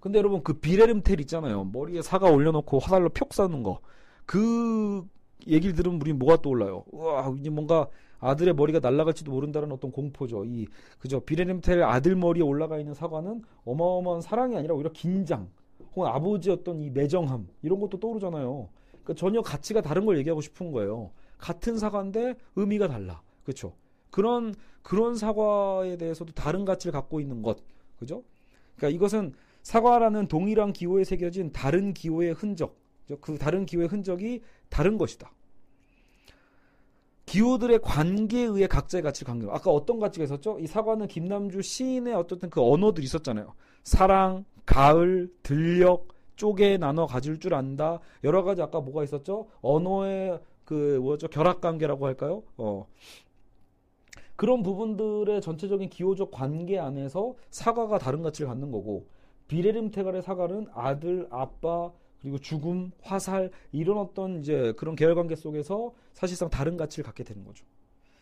근데 0.00 0.18
여러분 0.18 0.42
그 0.42 0.54
비레름텔 0.54 1.20
있잖아요. 1.20 1.64
머리에 1.64 2.02
사과 2.02 2.28
올려놓고 2.30 2.80
화살로 2.80 3.11
푹 3.11 3.28
쏴는 3.28 3.62
거. 3.62 3.80
그 4.26 5.06
얘기를 5.46 5.75
들으면 5.75 6.00
우린 6.00 6.18
뭐가 6.18 6.42
떠올라요? 6.42 6.84
우와 6.90 7.34
이제 7.38 7.50
뭔가 7.50 7.88
아들의 8.18 8.54
머리가 8.54 8.78
날아갈지도 8.80 9.30
모른다는 9.30 9.70
어떤 9.72 9.92
공포죠. 9.92 10.44
이 10.44 10.66
그죠 10.99 11.20
비레름텔 11.20 11.82
아들 11.82 12.16
머리에 12.16 12.42
올라가 12.42 12.78
있는 12.78 12.94
사과는 12.94 13.42
어마어마한 13.64 14.22
사랑이 14.22 14.56
아니라 14.56 14.75
오히려 14.75 14.90
긴장, 14.92 15.49
혹은 15.94 16.08
아버지의 16.08 16.56
어떤 16.56 16.80
이 16.80 16.90
매정함 16.90 17.49
이런 17.62 17.80
것도 17.80 18.00
떠오르잖아요. 18.00 18.68
그러니까 18.90 19.14
전혀 19.14 19.42
가치가 19.42 19.80
다른 19.80 20.04
걸 20.06 20.18
얘기하고 20.18 20.40
싶은 20.40 20.72
거예요. 20.72 21.11
같은 21.42 21.76
사과인데 21.76 22.37
의미가 22.54 22.87
달라. 22.87 23.20
그렇죠? 23.42 23.75
그런 24.11 24.54
그런 24.82 25.16
사과에 25.16 25.96
대해서도 25.96 26.32
다른 26.34 26.64
가치를 26.64 26.92
갖고 26.92 27.20
있는 27.20 27.42
것. 27.42 27.58
그죠? 27.99 28.22
그러니까 28.76 28.96
이것은 28.96 29.34
사과라는 29.62 30.28
동일한 30.28 30.72
기호에 30.72 31.04
새겨진 31.04 31.52
다른 31.52 31.94
기호의 31.94 32.32
흔적, 32.32 32.78
그 33.20 33.38
다른 33.38 33.66
기호의 33.66 33.88
흔적이 33.88 34.42
다른 34.68 34.96
것이다. 34.96 35.32
기호들의 37.26 37.80
관계에 37.80 38.44
의해 38.44 38.66
각자의 38.66 39.02
가치를 39.02 39.26
강조. 39.26 39.50
아까 39.50 39.70
어떤 39.70 39.99
가치가 39.99 40.25
있었죠? 40.25 40.58
이 40.61 40.66
사과는 40.66 41.08
김남주 41.08 41.62
시인의 41.62 42.14
어떻든 42.14 42.50
그 42.50 42.61
언어들이 42.61 43.04
있었잖아요. 43.04 43.54
사랑, 43.82 44.44
가을, 44.64 45.32
들녘, 45.42 46.08
쪼개 46.37 46.76
나눠 46.76 47.06
가질 47.06 47.38
줄 47.38 47.54
안다. 47.54 48.00
여러 48.25 48.42
가지 48.42 48.62
아까 48.62 48.80
뭐가 48.80 49.04
있었죠? 49.04 49.49
언어의 49.61 50.40
그 50.73 50.99
뭐죠? 51.02 51.29
결합 51.29 51.61
관계라고 51.61 52.07
할까요? 52.07 52.45
어. 52.57 52.87
그런 54.37 54.62
부분들의 54.62 55.43
전체적인 55.43 55.91
기호적 55.91 56.31
관계 56.31 56.79
안에서 56.79 57.35
사과가 57.50 57.99
다른 57.99 58.23
가치를 58.23 58.49
갖는 58.49 58.71
거고 58.71 59.07
비레름 59.49 59.91
테갈의 59.91 60.23
사갈은 60.23 60.69
아들, 60.73 61.29
아빠, 61.31 61.93
그리고 62.23 62.38
죽음, 62.38 62.91
화살 63.02 63.50
이런 63.71 63.99
어떤 63.99 64.41
이제 64.41 64.73
그런 64.79 64.97
계열 64.97 65.14
관계 65.14 65.37
속에서 65.37 65.93
사실상 66.14 66.49
다른 66.49 66.79
가치를 66.79 67.05
갖게 67.05 67.23
되는 67.23 67.45
거죠. 67.45 67.67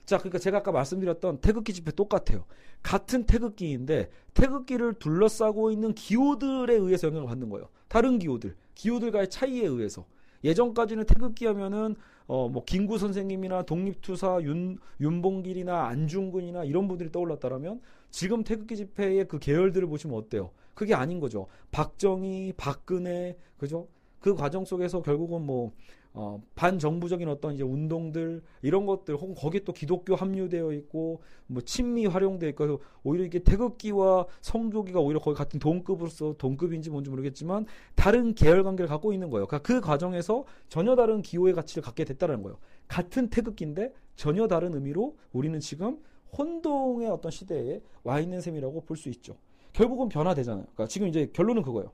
자, 0.05 0.19
그러니까 0.19 0.39
제가 0.41 0.59
아까 0.59 0.73
말씀드렸던 0.73 1.39
태극기 1.39 1.73
집회 1.73 1.93
똑같아요. 1.93 2.47
같은 2.83 3.27
태극기인데 3.27 4.11
태극기를 4.35 4.95
둘러싸고 4.95 5.71
있는 5.71 5.95
기호들에 5.95 6.75
의해서 6.75 7.07
영향을 7.07 7.29
받는 7.29 7.49
거예요. 7.49 7.69
다른 7.87 8.19
기호들, 8.19 8.57
기호들과의 8.75 9.31
차이에 9.31 9.67
의해서. 9.69 10.05
예전까지는 10.45 11.05
태극기 11.07 11.47
하면은 11.47 11.97
어 12.27 12.49
뭐 12.49 12.65
김구 12.65 12.99
선생님이나 12.99 13.63
독립투사 13.65 14.41
윤 14.43 14.79
윤봉길이나 15.01 15.87
안중근이나 15.87 16.63
이런 16.65 16.87
분들이 16.87 17.11
떠올랐다라면 17.11 17.81
지금 18.11 18.45
태극기 18.45 18.77
집회의 18.77 19.27
그 19.27 19.39
계열들을 19.41 19.89
보시면 19.89 20.17
어때요? 20.17 20.51
그게 20.75 20.95
아닌 20.95 21.19
거죠. 21.21 21.49
박정희, 21.73 22.55
박근혜, 22.57 23.37
그죠? 23.59 23.89
그 24.21 24.35
과정 24.35 24.65
속에서 24.65 25.03
결국은 25.03 25.43
뭐 25.45 25.73
어, 26.13 26.43
반정부적인 26.57 27.29
어떤 27.29 27.55
이제 27.55 27.63
운동들 27.63 28.43
이런 28.63 28.85
것들 28.85 29.15
혹은 29.17 29.35
거기에 29.35 29.61
또 29.65 29.73
기독교 29.73 30.17
합류되어 30.17 30.73
있고 30.73 31.21
뭐 31.47 31.63
친미 31.63 32.07
활용되어 32.07 32.49
있고 32.51 32.81
오히려 33.05 33.25
이게 33.25 33.39
태극기와 33.39 34.27
성조기가 34.41 34.99
오히려 34.99 35.21
거의 35.21 35.37
같은 35.37 35.61
동급으로서 35.61 36.35
동급인지 36.37 36.91
뭔지 36.91 37.11
모르겠지만 37.11 37.67
다른 37.95 38.35
계열 38.35 38.65
관계를 38.65 38.89
갖고 38.89 39.13
있는 39.13 39.31
거예요. 39.31 39.47
그러니까 39.47 39.67
그 39.67 39.81
과정에서 39.81 40.45
전혀 40.69 40.97
다른 40.97 41.23
기호의 41.23 41.55
가치를 41.55 41.83
갖게 41.83 42.05
됐다는 42.05 42.43
거예요. 42.43 42.59
같은 42.89 43.31
태극기인데 43.31 43.93
전혀 44.17 44.49
다른 44.49 44.75
의미로 44.75 45.17
우리는 45.33 45.59
지금 45.61 45.99
혼동의 46.37 47.09
어떤 47.09 47.31
시대에 47.31 47.81
와 48.03 48.19
있는 48.21 48.41
셈이라고 48.41 48.81
볼 48.83 48.97
수 48.97 49.09
있죠. 49.11 49.37
결국은 49.73 50.09
변화되잖아요. 50.09 50.65
그러니까 50.75 50.87
지금 50.89 51.07
이제 51.07 51.31
결론은 51.33 51.63
그거예요. 51.63 51.93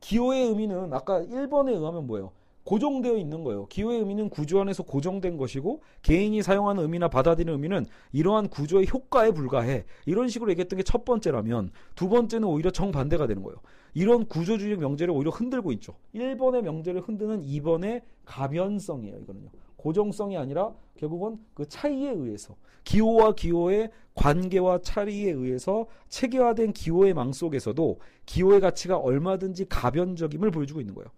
기호의 0.00 0.48
의미는 0.48 0.92
아까 0.92 1.20
1번에 1.22 1.70
의하면 1.70 2.06
뭐예요? 2.06 2.32
고정되어 2.68 3.16
있는 3.16 3.44
거예요. 3.44 3.64
기호의 3.68 4.00
의미는 4.00 4.28
구조 4.28 4.60
안에서 4.60 4.82
고정된 4.82 5.38
것이고 5.38 5.80
개인이 6.02 6.42
사용하는 6.42 6.82
의미나 6.82 7.08
받아들이는 7.08 7.54
의미는 7.54 7.86
이러한 8.12 8.50
구조의 8.50 8.88
효과에 8.92 9.30
불과해. 9.30 9.86
이런 10.04 10.28
식으로 10.28 10.50
얘기했던 10.50 10.76
게 10.76 10.82
첫 10.82 11.06
번째라면 11.06 11.70
두 11.94 12.10
번째는 12.10 12.46
오히려 12.46 12.70
정반대가 12.70 13.26
되는 13.26 13.42
거예요. 13.42 13.58
이런 13.94 14.26
구조주의 14.26 14.76
명제를 14.76 15.14
오히려 15.14 15.30
흔들고 15.30 15.72
있죠. 15.72 15.94
1번의 16.14 16.60
명제를 16.60 17.00
흔드는 17.00 17.40
2번의 17.40 18.02
가변성이에요. 18.26 19.16
이거는요. 19.16 19.48
고정성이 19.76 20.36
아니라 20.36 20.74
결국은 20.96 21.38
그 21.54 21.66
차이에 21.66 22.10
의해서 22.10 22.54
기호와 22.84 23.32
기호의 23.32 23.90
관계와 24.14 24.80
차이에 24.82 25.30
의해서 25.30 25.86
체계화된 26.10 26.72
기호의 26.74 27.14
망 27.14 27.32
속에서도 27.32 27.98
기호의 28.26 28.60
가치가 28.60 28.98
얼마든지 28.98 29.68
가변적임을 29.70 30.50
보여주고 30.50 30.80
있는 30.80 30.94
거예요. 30.94 31.08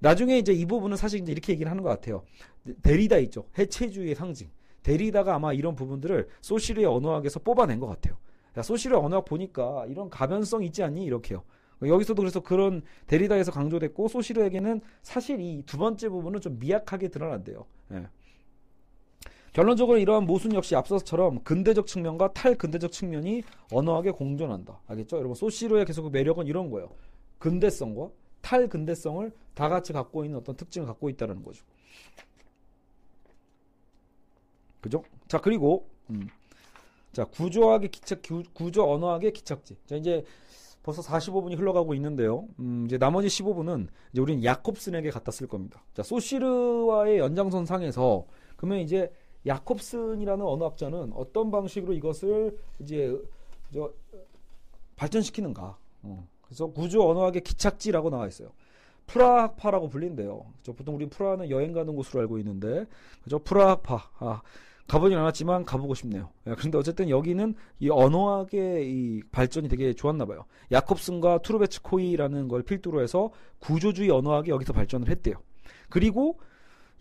나중에 0.00 0.38
이제 0.38 0.52
이 0.52 0.66
부분은 0.66 0.96
사실 0.96 1.20
이제 1.20 1.32
이렇게 1.32 1.52
얘기를 1.52 1.70
하는 1.70 1.82
것 1.82 1.88
같아요. 1.90 2.24
데리다 2.82 3.18
있죠. 3.18 3.44
해체주의의 3.58 4.14
상징. 4.14 4.50
데리다가 4.82 5.34
아마 5.34 5.52
이런 5.52 5.74
부분들을 5.76 6.28
소시르의 6.40 6.86
언어학에서 6.86 7.40
뽑아낸 7.40 7.80
것 7.80 7.86
같아요. 7.86 8.16
야, 8.56 8.62
소시르의 8.62 9.00
언어학 9.00 9.24
보니까 9.26 9.86
이런 9.86 10.08
가변성 10.10 10.64
있지 10.64 10.82
않니? 10.82 11.04
이렇게요. 11.04 11.42
여기서도 11.82 12.20
그래서 12.20 12.40
그런 12.40 12.82
데리다에서 13.06 13.52
강조됐고 13.52 14.08
소시르에게는 14.08 14.80
사실 15.02 15.40
이 15.40 15.62
두 15.64 15.78
번째 15.78 16.08
부분은 16.08 16.40
좀 16.40 16.58
미약하게 16.58 17.08
드러난대요. 17.08 17.64
예. 17.92 18.06
결론적으로 19.52 19.98
이러한 19.98 20.24
모순 20.26 20.54
역시 20.54 20.76
앞서서처럼 20.76 21.42
근대적 21.42 21.86
측면과 21.86 22.32
탈근대적 22.32 22.92
측면이 22.92 23.42
언어학에 23.72 24.10
공존한다. 24.12 24.80
알겠죠? 24.86 25.16
여러분 25.16 25.34
소시르의 25.34 25.86
계속 25.86 26.10
매력은 26.10 26.46
이런 26.46 26.70
거예요. 26.70 26.90
근대성과 27.38 28.10
탈근대성을 28.42 29.32
다 29.54 29.68
같이 29.68 29.92
갖고 29.92 30.24
있는 30.24 30.38
어떤 30.38 30.56
특징을 30.56 30.86
갖고 30.86 31.08
있다는 31.08 31.42
거죠. 31.42 31.64
그죠? 34.80 35.04
자 35.28 35.38
그리고 35.38 35.88
음. 36.10 36.28
자 37.12 37.24
구조학의 37.24 37.90
기착 37.90 38.22
구조 38.54 38.90
언어학의 38.90 39.32
기착지. 39.32 39.76
자 39.86 39.96
이제 39.96 40.24
벌써 40.82 41.02
45분이 41.02 41.58
흘러가고 41.58 41.94
있는데요. 41.94 42.48
음, 42.58 42.84
이제 42.86 42.96
나머지 42.96 43.28
15분은 43.28 43.88
이제 44.12 44.20
우리는 44.20 44.42
야콥슨에게 44.42 45.10
갖다 45.10 45.30
쓸 45.30 45.46
겁니다. 45.46 45.82
자, 45.92 46.02
소시르와의 46.02 47.18
연장선 47.18 47.66
상에서 47.66 48.26
그러면 48.56 48.78
이제 48.78 49.12
야콥슨이라는 49.46 50.44
언어학자는 50.44 51.12
어떤 51.14 51.50
방식으로 51.50 51.92
이것을 51.92 52.58
이제 52.78 53.14
저 53.72 53.92
발전시키는가? 54.96 55.78
어. 56.02 56.28
그래서 56.50 56.66
구조 56.66 57.08
언어학의 57.08 57.42
기착지라고 57.42 58.10
나와 58.10 58.26
있어요. 58.26 58.48
프라하학파라고 59.06 59.88
불린대요. 59.88 60.44
그죠? 60.58 60.72
보통 60.72 60.96
우리 60.96 61.08
프라하는 61.08 61.48
여행 61.48 61.72
가는 61.72 61.94
곳으로 61.94 62.22
알고 62.22 62.38
있는데, 62.38 62.86
그죠? 63.22 63.38
프라하학파. 63.38 64.10
아, 64.18 64.42
가보진 64.88 65.16
않았지만 65.16 65.64
가보고 65.64 65.94
싶네요. 65.94 66.30
예, 66.48 66.54
그런데 66.56 66.76
어쨌든 66.76 67.08
여기는 67.08 67.54
이 67.78 67.88
언어학의 67.88 68.90
이 68.90 69.22
발전이 69.30 69.68
되게 69.68 69.92
좋았나 69.92 70.24
봐요. 70.24 70.44
야콥슨과 70.72 71.38
트루베츠코이라는 71.38 72.48
걸 72.48 72.62
필두로 72.64 73.00
해서 73.00 73.30
구조주의 73.60 74.10
언어학이 74.10 74.50
여기서 74.50 74.72
발전을 74.72 75.08
했대요. 75.08 75.36
그리고 75.88 76.40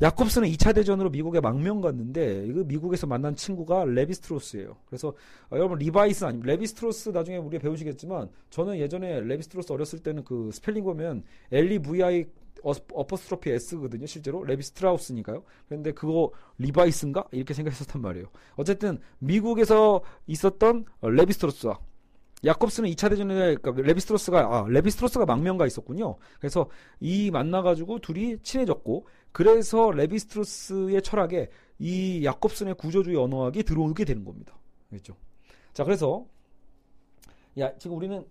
야콥슨은 0.02 0.48
2차 0.50 0.74
대전으로 0.74 1.10
미국에 1.10 1.42
망명 1.42 1.82
갔는데 1.82 2.48
그 2.48 2.64
미국에서 2.66 3.06
만난 3.06 3.36
친구가 3.36 3.86
레비스트로스예요. 3.86 4.78
그래서 4.86 5.10
어, 5.50 5.58
여러분 5.58 5.78
리바이스 5.78 6.24
아니면 6.24 6.48
레비스트로스 6.48 7.10
나중에 7.10 7.38
우리가 7.38 7.62
배우시겠지만 7.62 8.30
저는 8.50 8.78
예전에 8.78 9.20
레비스트로스 9.22 9.74
어렸을 9.74 10.00
때는 10.00 10.24
그 10.24 10.52
스펠링 10.54 10.84
보면 10.84 11.24
L 11.52 11.80
E 11.80 12.03
V 12.03 12.26
I 12.62 12.70
apostrophe 12.70 13.52
S거든요, 13.52 14.06
실제로. 14.06 14.44
레비스트라우스니까요. 14.44 15.44
그런데 15.68 15.92
그거 15.94 16.32
리바이스인가? 16.58 17.26
이렇게 17.32 17.54
생각했었단 17.54 18.02
말이에요. 18.02 18.28
어쨌든 18.56 19.00
미국에서 19.20 20.02
있었던 20.28 20.86
레비스트로스와 21.02 21.80
야콥슨은 22.46 22.90
2차 22.92 23.10
대전에 23.10 23.56
그러니까 23.56 23.72
레비스트로스가 23.82 24.40
아, 24.40 24.66
레비스트로스가 24.70 25.26
망명가 25.26 25.66
있었군요. 25.68 26.18
그래서 26.40 26.70
이 27.00 27.32
만나 27.32 27.62
가지고 27.62 28.00
둘이 28.00 28.40
친해졌고 28.42 29.06
그래서 29.32 29.92
레비스트로스의 29.92 31.02
철학에 31.02 31.50
이 31.80 32.24
야콥슨의 32.26 32.76
구조주의 32.76 33.18
언어학이 33.18 33.64
들어오게 33.64 34.06
되는 34.06 34.24
겁니다. 34.24 34.58
그렇죠? 34.90 35.16
자, 35.74 35.84
그래서 35.84 36.26
야, 37.58 37.76
지금 37.78 37.98
우리는 37.98 38.26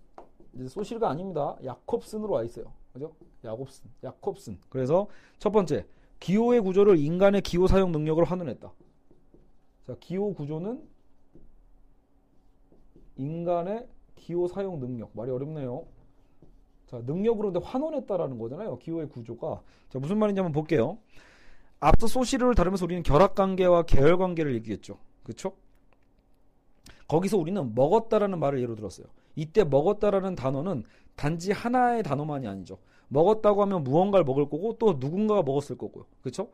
소쉬르가 0.67 1.09
아닙니다. 1.09 1.55
야콥슨으로 1.63 2.33
와 2.33 2.43
있어요. 2.43 2.73
그죠? 2.93 3.13
야콥슨, 3.43 3.89
야콥슨. 4.03 4.59
그래서 4.69 5.07
첫 5.37 5.51
번째, 5.51 5.85
기호의 6.19 6.61
구조를 6.61 6.97
인간의 6.97 7.41
기호 7.41 7.67
사용 7.67 7.91
능력으로 7.91 8.25
환원했다. 8.25 8.71
자, 9.87 9.95
기호 9.99 10.33
구조는 10.33 10.83
인간의 13.17 13.87
기호 14.19 14.47
사용 14.47 14.79
능력. 14.79 15.11
말이 15.13 15.31
어렵네요. 15.31 15.85
자, 16.87 17.01
능력으로 17.05 17.51
근데 17.51 17.65
환원했다라는 17.65 18.37
거잖아요. 18.37 18.77
기호의 18.79 19.09
구조가. 19.09 19.61
자, 19.89 19.99
무슨 19.99 20.17
말인지 20.17 20.39
한번 20.39 20.53
볼게요. 20.53 20.97
앞서 21.79 22.07
소시를 22.07 22.55
다루면서 22.55 22.85
우리는 22.85 23.03
결합관계와 23.03 23.83
계열관계를 23.83 24.55
얘기했죠. 24.55 24.97
그쵸? 25.23 25.53
거기서 27.07 27.37
우리는 27.37 27.73
먹었다라는 27.73 28.39
말을 28.39 28.61
예로 28.61 28.75
들었어요. 28.75 29.07
이때 29.35 29.63
먹었다라는 29.63 30.35
단어는 30.35 30.83
단지 31.15 31.51
하나의 31.51 32.03
단어만이 32.03 32.47
아니죠. 32.47 32.77
먹었다고 33.07 33.61
하면 33.63 33.83
무언가를 33.83 34.25
먹을 34.25 34.49
거고 34.49 34.77
또 34.77 34.97
누군가가 34.99 35.41
먹었을 35.43 35.77
거고요. 35.77 36.05
그렇죠? 36.21 36.49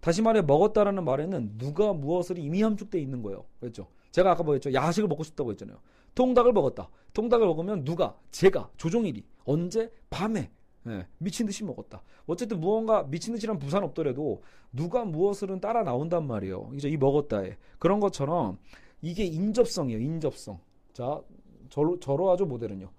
다시 0.00 0.22
말해 0.22 0.42
먹었다라는 0.42 1.04
말에는 1.04 1.58
누가 1.58 1.92
무엇을 1.92 2.38
이미 2.38 2.62
함축돼 2.62 3.00
있는 3.00 3.22
거예요. 3.22 3.44
그렇죠? 3.60 3.88
제가 4.10 4.32
아까 4.32 4.42
뭐였죠? 4.42 4.72
야식을 4.72 5.08
먹고 5.08 5.22
싶다고 5.24 5.50
했잖아요. 5.50 5.78
통닭을 6.14 6.52
먹었다. 6.52 6.88
통닭을 7.12 7.46
먹으면 7.46 7.84
누가? 7.84 8.16
제가 8.30 8.70
조종일이 8.76 9.24
언제? 9.44 9.90
밤에 10.10 10.50
네, 10.84 11.06
미친 11.18 11.46
듯이 11.46 11.64
먹었다. 11.64 12.02
어쨌든 12.26 12.60
무언가 12.60 13.02
미친 13.02 13.34
듯이란 13.34 13.58
부산 13.58 13.84
없더라도 13.84 14.42
누가 14.72 15.04
무엇을은 15.04 15.60
따라 15.60 15.82
나온단 15.82 16.26
말이에요. 16.26 16.70
이제 16.74 16.88
이 16.88 16.96
먹었다에 16.96 17.56
그런 17.78 18.00
것처럼 18.00 18.58
이게 19.02 19.24
인접성이에요. 19.24 20.00
인접성. 20.00 20.58
자, 20.92 21.20
저로 21.68 22.00
저로 22.00 22.30
하죠 22.30 22.46
모델은요. 22.46 22.90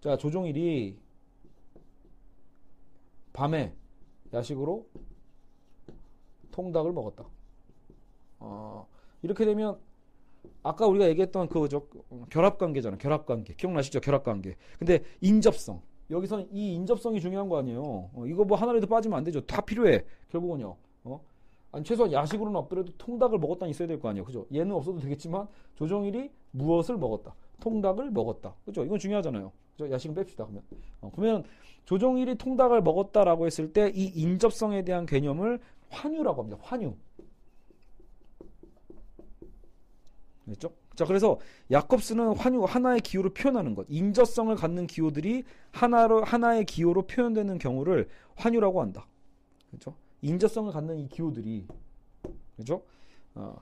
자, 0.00 0.16
조종일이 0.16 0.98
밤에 3.32 3.74
야식으로 4.32 4.86
통닭을 6.50 6.92
먹었다. 6.92 7.24
어, 8.38 8.88
이렇게 9.22 9.44
되면 9.44 9.78
아까 10.62 10.86
우리가 10.86 11.08
얘기했던 11.08 11.48
그저 11.48 11.82
결합 12.30 12.58
관계잖아. 12.58 12.96
결합 12.98 13.26
관계. 13.26 13.54
기억나시죠? 13.54 14.00
결합 14.00 14.24
관계. 14.24 14.56
근데 14.78 15.02
인접성. 15.20 15.80
여기서는 16.10 16.48
이 16.52 16.74
인접성이 16.74 17.20
중요한 17.20 17.48
거 17.48 17.58
아니에요. 17.58 17.82
어, 17.82 18.24
이거 18.26 18.44
뭐 18.44 18.56
하나라도 18.56 18.86
빠지면 18.86 19.18
안 19.18 19.24
되죠. 19.24 19.40
다 19.46 19.60
필요해. 19.60 20.04
결국은요. 20.30 20.76
어? 21.04 21.20
아니 21.72 21.84
최소한 21.84 22.12
야식으로는 22.12 22.56
없더라도 22.58 22.92
통닭을 22.96 23.38
먹었다 23.38 23.66
있어야 23.66 23.88
될 23.88 23.98
거 24.00 24.08
아니에요. 24.08 24.24
그죠? 24.24 24.46
얘는 24.54 24.70
없어도 24.72 25.00
되겠지만 25.00 25.48
조정일이 25.74 26.30
무엇을 26.52 26.96
먹었다. 26.96 27.34
통닭을 27.60 28.10
먹었다. 28.12 28.54
그죠? 28.64 28.84
이건 28.84 28.98
중요하잖아요. 28.98 29.50
그죠? 29.72 29.90
야식은 29.90 30.14
뺍시다 30.14 30.36
그러면. 30.46 30.62
어, 31.00 31.10
그러면 31.14 31.44
조종일이 31.84 32.36
통닭을 32.36 32.82
먹었다라고 32.82 33.46
했을 33.46 33.72
때 33.72 33.90
이 33.94 34.06
인접성에 34.14 34.84
대한 34.84 35.06
개념을 35.06 35.58
환유라고 35.90 36.42
합니다. 36.42 36.58
환유. 36.62 36.94
됐죠? 40.46 40.70
자, 40.94 41.04
그래서 41.04 41.38
야콥스는 41.70 42.36
환유 42.36 42.64
하나의 42.64 43.00
기호로 43.00 43.34
표현하는 43.34 43.74
것, 43.74 43.86
인접성을 43.88 44.54
갖는 44.54 44.86
기호들이 44.86 45.44
하나로 45.72 46.24
하나의 46.24 46.64
기호로 46.64 47.06
표현되는 47.06 47.58
경우를 47.58 48.08
환유라고 48.36 48.80
한다. 48.80 49.06
그렇죠? 49.68 49.94
인접성을 50.22 50.72
갖는 50.72 50.98
이 50.98 51.08
기호들이 51.08 51.66
그렇죠? 52.54 52.82
어, 53.34 53.56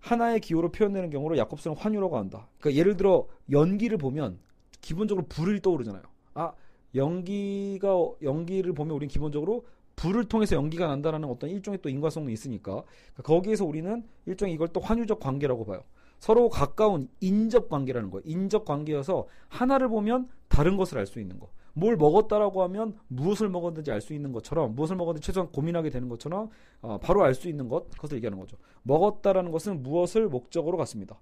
하나의 0.00 0.40
기호로 0.40 0.70
표현되는 0.70 1.10
경우로 1.10 1.36
야콥스는 1.38 1.76
환유라고 1.76 2.16
한다. 2.16 2.48
그러니까 2.58 2.78
예를 2.78 2.96
들어 2.96 3.26
연기를 3.50 3.98
보면 3.98 4.38
기본적으로 4.80 5.26
불을 5.26 5.60
떠오르잖아요. 5.60 6.02
아, 6.34 6.52
연기가 6.94 7.94
연기를 8.22 8.72
보면 8.72 8.96
우리는 8.96 9.08
기본적으로 9.08 9.64
불을 10.00 10.24
통해서 10.24 10.56
연기가 10.56 10.86
난다라는 10.86 11.28
어떤 11.28 11.50
일종의 11.50 11.80
또 11.82 11.90
인과성도 11.90 12.30
있으니까 12.30 12.72
그러니까 13.12 13.22
거기에서 13.22 13.66
우리는 13.66 14.02
일종의 14.24 14.54
이걸 14.54 14.68
또 14.68 14.80
환유적 14.80 15.20
관계라고 15.20 15.66
봐요. 15.66 15.82
서로 16.18 16.48
가까운 16.48 17.08
인접 17.20 17.68
관계라는 17.68 18.10
거예요. 18.10 18.22
인접 18.24 18.64
관계여서 18.64 19.26
하나를 19.48 19.88
보면 19.88 20.28
다른 20.48 20.78
것을 20.78 20.96
알 20.98 21.06
수 21.06 21.20
있는 21.20 21.38
거. 21.38 21.50
뭘 21.74 21.96
먹었다라고 21.96 22.62
하면 22.62 22.96
무엇을 23.08 23.50
먹었는지 23.50 23.92
알 23.92 24.00
수 24.00 24.14
있는 24.14 24.32
것처럼 24.32 24.74
무엇을 24.74 24.96
먹었는지 24.96 25.26
최소한 25.26 25.50
고민하게 25.52 25.90
되는 25.90 26.08
것처럼 26.08 26.48
어, 26.80 26.98
바로 26.98 27.22
알 27.22 27.34
수 27.34 27.48
있는 27.48 27.68
것 27.68 27.90
그것을 27.90 28.16
얘기하는 28.16 28.38
거죠. 28.38 28.56
먹었다라는 28.84 29.50
것은 29.50 29.82
무엇을 29.82 30.28
목적으로 30.28 30.78
갖습니다. 30.78 31.20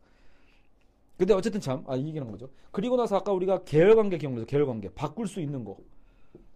근데 1.17 1.35
어쨌든 1.35 1.61
참, 1.61 1.83
아, 1.89 1.97
이 1.97 2.07
얘기하는 2.07 2.31
거죠. 2.31 2.49
그리고 2.71 2.97
나서 2.97 3.17
아까 3.17 3.33
우리가 3.33 3.65
계열관계 3.65 4.19
기억나죠? 4.19 4.47
계열관계. 4.47 4.91
바꿀 4.95 5.27
수 5.27 5.41
있는 5.41 5.65
거. 5.65 5.77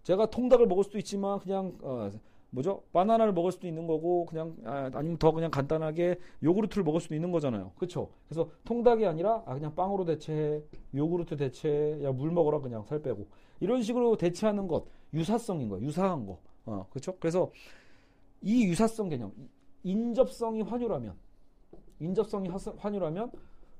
제가 0.03 0.27
통닭을 0.27 0.67
먹을 0.67 0.83
수도 0.83 0.97
있지만 0.97 1.39
그냥 1.39 1.77
어, 1.81 2.09
뭐죠? 2.49 2.83
바나나를 2.93 3.33
먹을 3.33 3.51
수도 3.51 3.67
있는 3.67 3.87
거고 3.87 4.25
그냥 4.25 4.55
아, 4.65 4.89
아니면 4.93 5.17
더 5.17 5.31
그냥 5.31 5.49
간단하게 5.49 6.19
요구르트를 6.43 6.83
먹을 6.83 6.99
수도 7.01 7.15
있는 7.15 7.31
거잖아요. 7.31 7.71
그렇죠? 7.77 8.09
그래서 8.27 8.49
통닭이 8.65 9.05
아니라 9.05 9.41
아 9.45 9.53
그냥 9.55 9.73
빵으로 9.75 10.05
대체해. 10.05 10.61
요구르트 10.93 11.35
대체해. 11.37 12.03
야 12.03 12.11
물 12.11 12.31
먹어라 12.31 12.59
그냥 12.59 12.83
살 12.85 13.01
빼고. 13.01 13.27
이런 13.59 13.81
식으로 13.81 14.17
대체하는 14.17 14.67
것 14.67 14.85
유사성인 15.13 15.69
거예요. 15.69 15.85
유사한 15.85 16.25
거. 16.25 16.39
어, 16.65 16.85
그렇죠? 16.89 17.15
그래서 17.19 17.51
이 18.41 18.65
유사성 18.65 19.09
개념 19.09 19.31
인접성이 19.83 20.61
환유라면 20.61 21.13
인접성이 21.99 22.49
환유라면 22.77 23.31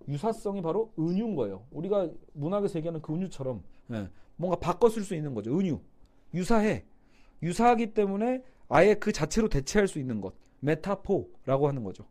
유사성이 0.07 0.61
바로 0.61 0.91
은유인 0.97 1.35
거예요. 1.35 1.63
우리가 1.71 2.09
문학에서 2.33 2.77
얘기하는 2.79 3.01
그 3.01 3.13
은유처럼 3.13 3.61
예, 3.91 4.07
뭔가 4.35 4.57
바꿔 4.59 4.89
쓸 4.89 5.03
수 5.03 5.15
있는 5.15 5.33
거죠. 5.33 5.57
은유. 5.57 5.79
유사해. 6.33 6.83
유사하기 7.41 7.93
때문에 7.93 8.43
아예 8.69 8.95
그 8.95 9.11
자체로 9.11 9.49
대체할 9.49 9.87
수 9.87 9.99
있는 9.99 10.21
것. 10.21 10.33
메타포라고 10.61 11.67
하는 11.67 11.83
거죠. 11.83 12.05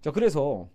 자, 0.00 0.10
그래서 0.10 0.68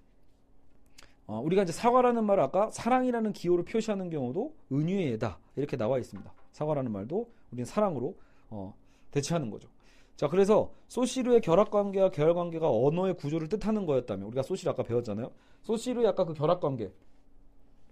어, 1.27 1.39
우리가 1.39 1.63
이제 1.63 1.73
사과라는 1.73 2.23
말을 2.23 2.43
아까 2.43 2.69
사랑이라는 2.69 3.33
기호로 3.33 3.65
표시하는 3.65 4.09
경우도 4.11 4.53
은유의 4.71 5.11
예다 5.13 5.39
이렇게 5.55 5.75
나와 5.75 5.97
있습니다. 5.97 6.31
사과라는 6.51 6.91
말도 6.91 7.27
우리는 7.51 7.65
사랑으로 7.65 8.15
어, 8.49 8.75
대체하는 9.11 9.49
거죠. 9.49 9.67
자, 10.15 10.27
그래서 10.27 10.71
소시르의 10.87 11.41
결합관계와 11.41 12.11
계열관계가 12.11 12.69
언어의 12.69 13.15
구조를 13.15 13.49
뜻하는 13.49 13.85
거였다면 13.85 14.27
우리가 14.27 14.43
소시르 14.43 14.69
아까 14.71 14.83
배웠잖아요. 14.83 15.31
소시르의 15.63 16.07
아까 16.07 16.23
그 16.23 16.33
결합관계 16.33 16.91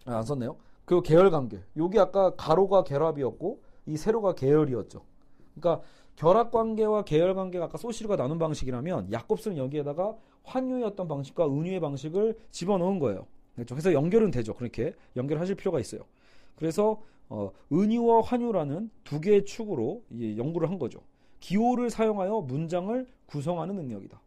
아, 0.06 0.18
안 0.18 0.24
썼네요. 0.24 0.56
그 0.86 1.02
계열관계. 1.02 1.62
여기 1.78 2.00
아까 2.00 2.36
가로가 2.36 2.84
결합이었고 2.84 3.63
이 3.86 3.98
세로가 3.98 4.36
계열이었죠. 4.36 5.02
그러니까 5.56 5.86
결합 6.16 6.52
관계와 6.52 7.04
계열 7.04 7.34
관계가 7.34 7.66
아까 7.66 7.78
소시르가 7.78 8.16
나눈 8.16 8.38
방식이라면 8.38 9.12
야콥스는 9.12 9.58
여기에다가 9.58 10.16
어떤 10.84 11.08
방식과 11.08 11.48
은유의 11.48 11.80
방식을 11.80 12.38
집어넣은 12.52 13.00
거예요. 13.00 13.26
그렇죠? 13.56 13.76
그래서 13.76 13.94
연결은 13.94 14.32
되죠. 14.32 14.54
그렇게 14.54 14.94
연결하실 15.16 15.56
필요가 15.56 15.80
있어요. 15.80 16.02
그래서 16.56 17.02
어, 17.30 17.52
은유와 17.72 18.22
환유라는 18.22 18.90
두 19.04 19.22
개의 19.22 19.46
축으로 19.46 20.04
연구를 20.12 20.70
한 20.70 20.78
거죠. 20.78 21.02
기호를 21.40 21.90
사용하여 21.90 22.42
문장을 22.42 23.08
구성하는 23.26 23.76
능력이다. 23.76 24.22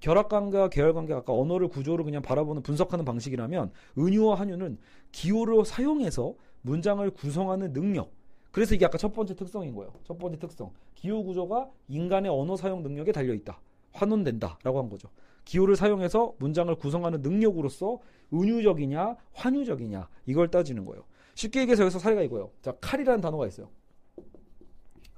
결합관계와 0.00 0.68
계열관계 0.68 1.14
아까 1.14 1.32
언어를 1.32 1.68
구조를 1.68 2.04
그냥 2.04 2.22
바라보는 2.22 2.62
분석하는 2.62 3.04
방식이라면 3.04 3.72
은유와 3.98 4.34
한유는 4.34 4.78
기호를 5.12 5.64
사용해서 5.64 6.34
문장을 6.62 7.08
구성하는 7.10 7.72
능력. 7.72 8.10
그래서 8.52 8.74
이게 8.74 8.84
아까 8.84 8.98
첫 8.98 9.12
번째 9.12 9.34
특성인 9.34 9.74
거예요. 9.74 9.92
첫 10.04 10.18
번째 10.18 10.38
특성. 10.38 10.70
기호 10.94 11.24
구조가 11.24 11.70
인간의 11.88 12.30
언어 12.30 12.54
사용 12.54 12.82
능력에 12.82 13.10
달려 13.10 13.34
있다. 13.34 13.60
환원된다라고 13.92 14.78
한 14.78 14.88
거죠. 14.88 15.08
기호를 15.44 15.74
사용해서 15.74 16.34
문장을 16.38 16.72
구성하는 16.76 17.22
능력으로서 17.22 17.98
은유적이냐 18.32 19.16
환유적이냐 19.32 20.08
이걸 20.26 20.48
따지는 20.48 20.84
거예요. 20.84 21.04
쉽게 21.34 21.60
얘기해서 21.62 21.82
여기서 21.82 21.98
사례가 21.98 22.22
이거예요. 22.22 22.50
자 22.60 22.76
칼이라는 22.80 23.20
단어가 23.20 23.46
있어요. 23.46 23.68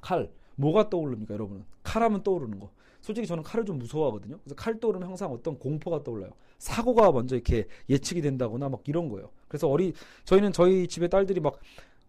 칼. 0.00 0.30
뭐가 0.56 0.88
떠오릅니까, 0.88 1.34
여러분은? 1.34 1.64
칼하면 1.82 2.22
떠오르는 2.22 2.60
거. 2.60 2.70
솔직히 3.00 3.26
저는 3.26 3.42
칼을 3.42 3.66
좀 3.66 3.78
무서워하거든요. 3.78 4.38
그래서 4.38 4.54
칼 4.54 4.78
떠오르면 4.78 5.08
항상 5.08 5.32
어떤 5.32 5.58
공포가 5.58 6.02
떠올라요. 6.02 6.30
사고가 6.58 7.10
먼저 7.12 7.34
이렇게 7.34 7.66
예측이 7.88 8.22
된다거나 8.22 8.68
막 8.68 8.88
이런 8.88 9.08
거예요. 9.08 9.30
그래서 9.48 9.68
어리, 9.68 9.92
저희는 10.24 10.52
저희 10.52 10.86
집에 10.86 11.08
딸들이 11.08 11.40
막 11.40 11.58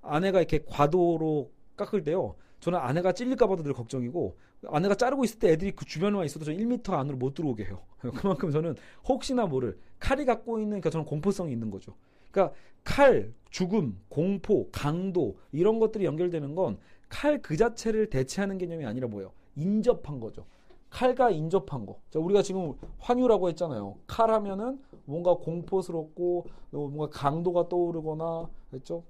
아내가 0.05 0.39
이렇게 0.39 0.63
과도로 0.65 1.51
깎을 1.75 2.03
때요. 2.03 2.35
저는 2.59 2.79
아내가 2.79 3.11
찔릴까봐도 3.11 3.63
늘 3.63 3.73
걱정이고 3.73 4.37
아내가 4.67 4.95
자르고 4.95 5.23
있을 5.23 5.39
때 5.39 5.51
애들이 5.51 5.71
그 5.71 5.85
주변에만 5.85 6.25
있어도 6.25 6.45
저는 6.45 6.59
1m 6.59 6.93
안으로 6.93 7.17
못 7.17 7.33
들어오게 7.33 7.65
해요. 7.65 7.81
그만큼 8.15 8.51
저는 8.51 8.75
혹시나 9.07 9.45
모를 9.45 9.77
칼이 9.99 10.25
갖고 10.25 10.57
있는 10.57 10.69
그러니까 10.69 10.89
저는 10.89 11.05
공포성이 11.05 11.51
있는 11.51 11.69
거죠. 11.69 11.95
그러니까 12.31 12.55
칼, 12.83 13.33
죽음, 13.49 13.99
공포, 14.09 14.69
강도 14.71 15.37
이런 15.51 15.79
것들이 15.79 16.05
연결되는 16.05 16.55
건 16.55 16.77
칼 17.09 17.41
그 17.41 17.55
자체를 17.57 18.09
대체하는 18.09 18.57
개념이 18.57 18.85
아니라 18.85 19.07
뭐예요? 19.07 19.31
인접한 19.55 20.19
거죠. 20.19 20.45
칼과 20.89 21.29
인접한 21.29 21.85
거. 21.85 21.99
자, 22.09 22.19
우리가 22.19 22.41
지금 22.41 22.73
환유라고 22.99 23.49
했잖아요. 23.49 23.97
칼 24.07 24.29
하면은 24.31 24.79
뭔가 25.05 25.35
공포스럽고 25.35 26.45
뭔가 26.71 27.09
강도가 27.09 27.67
떠오르거나 27.67 28.49
했죠? 28.73 29.03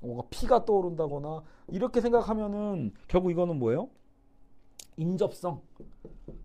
뭔가 0.00 0.22
피가 0.30 0.64
떠오른다거나 0.64 1.42
이렇게 1.68 2.00
생각하면은 2.00 2.92
결국 3.08 3.30
이거는 3.30 3.58
뭐예요? 3.58 3.88
인접성. 4.96 5.60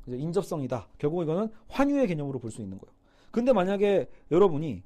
인접성이다. 0.07 0.87
결국 0.97 1.23
이거는 1.23 1.49
환유의 1.69 2.07
개념으로 2.07 2.39
볼 2.39 2.51
수 2.51 2.61
있는 2.61 2.77
거예요. 2.79 2.93
근데 3.31 3.53
만약에 3.53 4.09
여러분이 4.29 4.83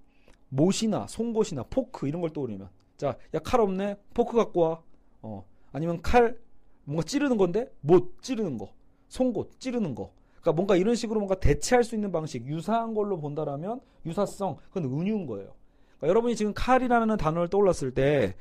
못이나 0.49 1.07
송곳이나 1.07 1.63
포크 1.69 2.07
이런 2.07 2.21
걸 2.21 2.31
떠올리면 2.31 2.69
자, 2.97 3.17
야 3.33 3.39
칼 3.39 3.59
없네. 3.61 3.97
포크 4.13 4.35
갖고 4.37 4.61
와. 4.61 4.81
어. 5.21 5.43
아니면 5.71 6.01
칼 6.01 6.37
뭔가 6.83 7.03
찌르는 7.03 7.37
건데 7.37 7.71
못 7.81 8.21
찌르는 8.21 8.57
거, 8.57 8.69
송곳 9.09 9.59
찌르는 9.59 9.95
거. 9.95 10.11
그러니까 10.39 10.51
뭔가 10.53 10.75
이런 10.75 10.93
식으로 10.95 11.19
뭔가 11.19 11.39
대체할 11.39 11.83
수 11.83 11.95
있는 11.95 12.11
방식, 12.11 12.45
유사한 12.45 12.93
걸로 12.93 13.19
본다라면 13.19 13.81
유사성, 14.05 14.57
그건 14.71 14.83
은유인 14.85 15.25
거예요. 15.25 15.51
그러니까 15.97 16.07
여러분이 16.07 16.35
지금 16.35 16.53
칼이라는 16.53 17.17
단어를 17.17 17.49
떠올랐을 17.49 17.91
때 17.91 18.35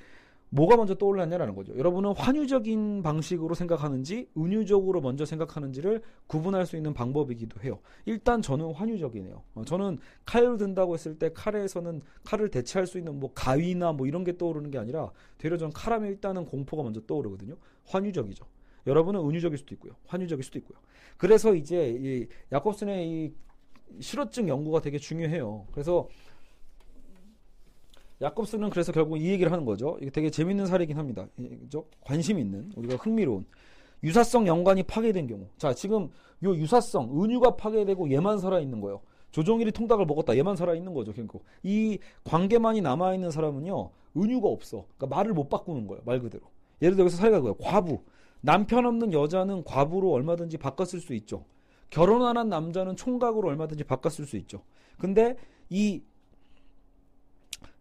뭐가 0.54 0.76
먼저 0.76 0.94
떠올랐냐라는 0.94 1.56
거죠. 1.56 1.76
여러분은 1.76 2.14
환유적인 2.14 3.02
방식으로 3.02 3.56
생각하는지 3.56 4.28
은유적으로 4.38 5.00
먼저 5.00 5.24
생각하는지를 5.24 6.02
구분할 6.28 6.64
수 6.64 6.76
있는 6.76 6.94
방법이기도 6.94 7.60
해요. 7.62 7.80
일단 8.04 8.40
저는 8.40 8.72
환유적이네요. 8.72 9.42
어, 9.54 9.64
저는 9.64 9.98
칼을 10.24 10.56
든다고 10.58 10.94
했을 10.94 11.18
때 11.18 11.32
칼에서는 11.32 12.02
칼을 12.22 12.50
대체할 12.50 12.86
수 12.86 12.98
있는 12.98 13.18
뭐 13.18 13.32
가위나 13.34 13.92
뭐 13.92 14.06
이런 14.06 14.22
게 14.22 14.38
떠오르는 14.38 14.70
게 14.70 14.78
아니라 14.78 15.10
되려 15.38 15.56
전 15.56 15.72
칼하면 15.72 16.08
일단은 16.10 16.44
공포가 16.46 16.84
먼저 16.84 17.00
떠오르거든요. 17.00 17.56
환유적이죠. 17.86 18.44
여러분은 18.86 19.28
은유적일 19.28 19.58
수도 19.58 19.74
있고요. 19.74 19.94
환유적일 20.06 20.44
수도 20.44 20.60
있고요. 20.60 20.78
그래서 21.16 21.52
이제 21.54 21.96
이 21.98 22.28
야콥슨의 22.52 23.08
이 23.08 23.32
실어증 24.00 24.48
연구가 24.48 24.80
되게 24.80 24.98
중요해요. 24.98 25.66
그래서 25.72 26.08
야콥스는 28.22 28.70
그래서 28.70 28.92
결국 28.92 29.18
이 29.18 29.28
얘기를 29.30 29.50
하는 29.52 29.64
거죠. 29.64 29.98
이게 30.00 30.10
되게 30.10 30.30
재밌는 30.30 30.66
사례이긴 30.66 30.96
합니다. 30.96 31.26
그죠? 31.36 31.86
관심 32.00 32.38
있는 32.38 32.70
우리가 32.76 32.96
흥미로운 32.96 33.44
유사성 34.02 34.46
연관이 34.46 34.82
파괴된 34.82 35.26
경우. 35.26 35.46
자, 35.56 35.74
지금 35.74 36.10
요 36.44 36.54
유사성 36.54 37.22
은유가 37.22 37.56
파괴되고 37.56 38.10
얘만 38.12 38.38
살아 38.38 38.60
있는 38.60 38.80
거예요. 38.80 39.00
조종일이 39.30 39.72
통닭을 39.72 40.06
먹었다. 40.06 40.36
얘만 40.36 40.56
살아 40.56 40.74
있는 40.74 40.94
거죠. 40.94 41.12
결국 41.12 41.44
이 41.62 41.98
관계만이 42.24 42.82
남아 42.82 43.14
있는 43.14 43.30
사람은요. 43.30 43.90
은유가 44.16 44.48
없어. 44.48 44.86
그러니까 44.96 45.16
말을 45.16 45.32
못 45.32 45.48
바꾸는 45.48 45.86
거예요. 45.88 46.02
말 46.04 46.20
그대로. 46.20 46.44
예를 46.82 46.96
들어 46.96 47.08
서 47.08 47.16
사례가 47.16 47.38
그거예요. 47.38 47.54
과부. 47.56 48.00
남편 48.40 48.86
없는 48.86 49.12
여자는 49.12 49.64
과부로 49.64 50.12
얼마든지 50.12 50.58
바꿨을 50.58 51.00
수 51.00 51.14
있죠. 51.14 51.44
결혼 51.90 52.22
안 52.22 52.36
한 52.36 52.48
남자는 52.48 52.94
총각으로 52.96 53.48
얼마든지 53.48 53.84
바꿨을 53.84 54.26
수 54.26 54.36
있죠. 54.36 54.62
근데 54.98 55.36
이 55.70 56.02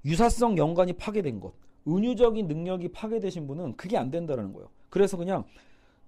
유사성 0.06 0.58
연관이 0.58 0.94
파괴된 0.94 1.40
것, 1.40 1.54
은유적인 1.88 2.48
능력이 2.48 2.90
파괴되신 2.92 3.48
분은 3.48 3.76
그게 3.78 3.98
안 3.98 4.12
된다라는 4.12 4.54
거예요. 4.54 4.70
그래서 4.90 5.18
그냥 5.18 5.44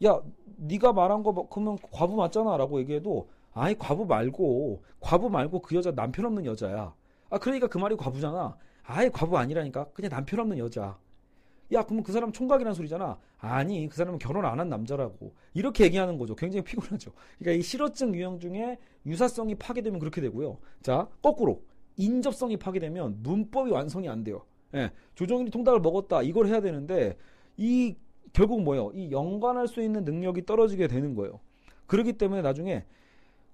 야 0.03 0.21
네가 0.57 0.93
말한 0.93 1.23
거 1.23 1.31
뭐- 1.31 1.47
그러면 1.49 1.77
과부 1.91 2.15
맞잖아라고 2.15 2.79
얘기해도 2.81 3.29
아니 3.53 3.77
과부 3.77 4.05
말고 4.05 4.83
과부 4.99 5.29
말고 5.29 5.61
그 5.61 5.75
여자 5.75 5.91
남편 5.91 6.25
없는 6.25 6.45
여자야. 6.45 6.93
아 7.29 7.37
그러니까 7.39 7.67
그 7.67 7.77
말이 7.77 7.95
과부잖아. 7.95 8.57
아예 8.83 9.09
과부 9.09 9.37
아니라니까 9.37 9.85
그냥 9.93 10.11
남편 10.11 10.39
없는 10.41 10.57
여자. 10.57 10.97
야 11.73 11.83
그러면 11.83 12.03
그 12.03 12.11
사람 12.11 12.31
총각이라는 12.31 12.73
소리잖아. 12.75 13.17
아니 13.39 13.87
그 13.87 13.95
사람은 13.95 14.19
결혼 14.19 14.45
안 14.45 14.59
한 14.59 14.69
남자라고 14.69 15.33
이렇게 15.53 15.85
얘기하는 15.85 16.17
거죠. 16.17 16.35
굉장히 16.35 16.63
피곤하죠. 16.63 17.11
그러니까 17.39 17.59
이 17.59 17.61
실어증 17.63 18.13
유형 18.13 18.39
중에 18.39 18.77
유사성이 19.05 19.55
파괴되면 19.55 19.99
그렇게 19.99 20.21
되고요. 20.21 20.57
자 20.83 21.07
거꾸로 21.21 21.61
인접성이 21.97 22.57
파괴되면 22.57 23.19
문법이 23.23 23.71
완성이 23.71 24.09
안 24.09 24.23
돼요. 24.23 24.41
예, 24.73 24.91
조정일이 25.15 25.51
통닭을 25.51 25.79
먹었다 25.79 26.21
이걸 26.21 26.47
해야 26.47 26.61
되는데 26.61 27.17
이 27.57 27.95
결국 28.33 28.61
뭐예요? 28.61 28.91
이 28.93 29.11
연관할 29.11 29.67
수 29.67 29.81
있는 29.81 30.03
능력이 30.03 30.45
떨어지게 30.45 30.87
되는 30.87 31.15
거예요. 31.15 31.39
그렇기 31.87 32.13
때문에 32.13 32.41
나중에 32.41 32.85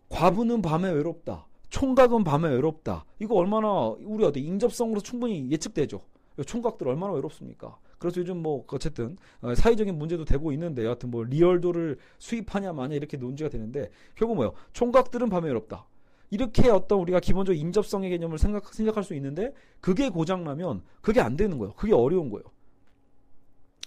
과부는 0.10 0.62
밤에 0.62 0.90
외롭다. 0.90 1.46
총각은 1.70 2.24
밤에 2.24 2.50
외롭다. 2.50 3.06
이거 3.20 3.36
얼마나 3.36 3.90
우리 4.04 4.26
어디 4.26 4.42
인접성으로 4.42 5.00
충분히 5.02 5.50
예측되죠. 5.52 6.02
총각들 6.46 6.88
얼마나 6.88 7.14
외롭습니까? 7.14 7.78
그래서 7.98 8.20
요즘 8.22 8.42
뭐 8.42 8.66
어쨌든 8.68 9.18
어, 9.42 9.54
사회적인 9.54 9.98
문제도 9.98 10.26
되고 10.26 10.52
있는데 10.54 10.84
여하튼 10.84 11.12
뭐 11.12 11.24
리얼도를 11.24 11.98
수입하냐 12.18 12.74
마냐 12.74 12.96
이렇게 12.96 13.16
논지가 13.16 13.50
되는데 13.50 13.90
결국 14.16 14.36
뭐예요? 14.36 14.54
총각들은 14.74 15.30
밤에 15.30 15.48
외롭다. 15.48 15.86
이렇게 16.32 16.70
어떤 16.70 17.00
우리가 17.00 17.20
기본적으로 17.20 17.60
인접성의 17.62 18.10
개념을 18.10 18.38
생각, 18.40 18.74
생각할 18.74 19.04
수 19.04 19.14
있는데 19.16 19.54
그게 19.82 20.10
고장나면 20.10 20.82
그게 21.02 21.20
안 21.22 21.36
되는 21.36 21.58
거예요. 21.60 21.74
그게 21.76 21.94
어려운 21.94 22.30
거예요. 22.30 22.44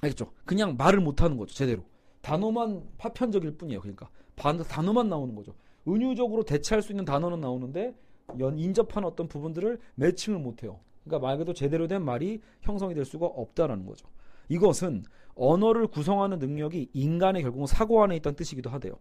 알겠죠? 0.02 0.30
그냥 0.44 0.76
말을 0.76 1.00
못 1.00 1.22
하는 1.22 1.36
거죠. 1.38 1.54
제대로. 1.54 1.82
단어만 2.20 2.82
파편적일 2.98 3.56
뿐이에요. 3.56 3.80
그러니까 3.80 4.08
반- 4.36 4.62
단어만 4.62 5.08
나오는 5.08 5.34
거죠. 5.34 5.54
은유적으로 5.88 6.44
대체할 6.44 6.82
수 6.82 6.92
있는 6.92 7.04
단어는 7.04 7.40
나오는데 7.40 7.94
연 8.38 8.58
인접한 8.58 9.04
어떤 9.04 9.26
부분들을 9.26 9.78
매칭을 9.94 10.38
못 10.38 10.62
해요. 10.62 10.80
그러니까 11.04 11.26
말 11.26 11.38
그대로 11.38 11.54
제대로 11.54 11.86
된 11.86 12.02
말이 12.04 12.40
형성이 12.62 12.94
될 12.94 13.04
수가 13.04 13.26
없다라는 13.26 13.86
거죠. 13.86 14.06
이것은 14.48 15.04
언어를 15.34 15.86
구성하는 15.86 16.38
능력이 16.38 16.90
인간의 16.92 17.42
결국은 17.42 17.66
사고 17.66 18.02
안에 18.02 18.16
있다는 18.16 18.36
뜻이기도 18.36 18.68
하대요. 18.70 18.94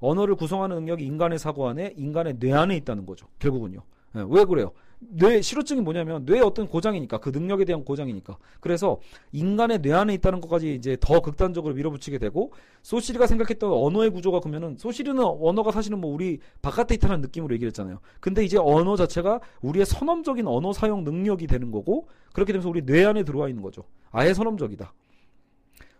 언어를 0.00 0.34
구성하는 0.34 0.76
능력이 0.76 1.04
인간의 1.04 1.38
사고 1.38 1.68
안에 1.68 1.94
인간의 1.96 2.38
뇌 2.38 2.52
안에 2.52 2.76
있다는 2.76 3.06
거죠. 3.06 3.26
결국은요. 3.38 3.80
예, 4.16 4.24
왜 4.28 4.44
그래요? 4.44 4.72
뇌 4.98 5.42
실효증이 5.42 5.82
뭐냐면 5.82 6.24
뇌의 6.24 6.40
어떤 6.40 6.66
고장이니까 6.68 7.18
그 7.18 7.28
능력에 7.28 7.66
대한 7.66 7.84
고장이니까 7.84 8.38
그래서 8.60 8.98
인간의 9.32 9.82
뇌 9.82 9.92
안에 9.92 10.14
있다는 10.14 10.40
것까지 10.40 10.74
이제 10.74 10.96
더 11.00 11.20
극단적으로 11.20 11.74
밀어붙이게 11.74 12.18
되고 12.18 12.52
소시리가 12.82 13.26
생각했던 13.26 13.70
언어의 13.70 14.10
구조가 14.10 14.40
그러면은 14.40 14.76
소시리는 14.78 15.22
언어가 15.22 15.70
사실은 15.70 16.00
뭐 16.00 16.12
우리 16.12 16.38
바깥에 16.62 16.94
있다는 16.94 17.20
느낌으로 17.20 17.54
얘기를 17.54 17.68
했잖아요. 17.68 18.00
근데 18.20 18.42
이제 18.42 18.56
언어 18.58 18.96
자체가 18.96 19.40
우리의 19.60 19.84
선험적인 19.84 20.46
언어 20.46 20.72
사용 20.72 21.04
능력이 21.04 21.46
되는 21.46 21.70
거고 21.70 22.08
그렇게 22.32 22.52
되면서 22.52 22.70
우리 22.70 22.84
뇌 22.84 23.04
안에 23.04 23.22
들어와 23.22 23.48
있는 23.48 23.62
거죠. 23.62 23.84
아예 24.10 24.32
선험적이다. 24.32 24.92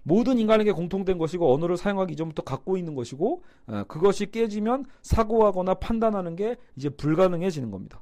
모든 0.09 0.39
인간에게 0.39 0.71
공통된 0.71 1.19
것이고 1.19 1.53
언어를 1.53 1.77
사용하기 1.77 2.13
이전부터 2.13 2.43
갖고 2.43 2.77
있는 2.77 2.95
것이고 2.95 3.43
어, 3.67 3.85
그것이 3.89 4.31
깨지면 4.31 4.85
사고하거나 5.03 5.75
판단하는 5.75 6.37
게 6.37 6.55
이제 6.77 6.89
불가능해지는 6.89 7.73
겁니다. 7.73 8.01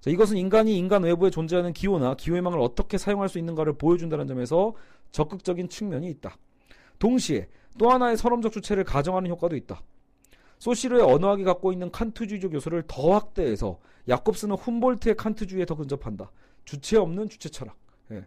자, 0.00 0.10
이것은 0.10 0.36
인간이 0.36 0.76
인간 0.76 1.04
외부에 1.04 1.30
존재하는 1.30 1.72
기호나 1.72 2.16
기호의망을 2.16 2.58
어떻게 2.58 2.98
사용할 2.98 3.28
수 3.28 3.38
있는가를 3.38 3.74
보여준다는 3.74 4.26
점에서 4.26 4.74
적극적인 5.12 5.68
측면이 5.68 6.08
있다. 6.10 6.36
동시에 6.98 7.46
또 7.78 7.88
하나의 7.88 8.16
선험적 8.16 8.50
주체를 8.50 8.82
가정하는 8.82 9.30
효과도 9.30 9.54
있다. 9.54 9.80
소시르의 10.58 11.02
언어학이 11.02 11.44
갖고 11.44 11.72
있는 11.72 11.88
칸트주의적 11.92 12.52
요소를 12.52 12.82
더 12.88 13.12
확대해서 13.12 13.78
야콥스는 14.08 14.56
훔볼트의 14.56 15.14
칸트주의에 15.14 15.66
더 15.66 15.76
근접한다. 15.76 16.32
주체 16.64 16.96
없는 16.96 17.28
주체 17.28 17.48
철학. 17.48 17.76
예. 18.10 18.26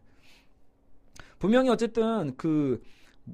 분명히 1.40 1.70
어쨌든 1.70 2.38
그 2.38 2.82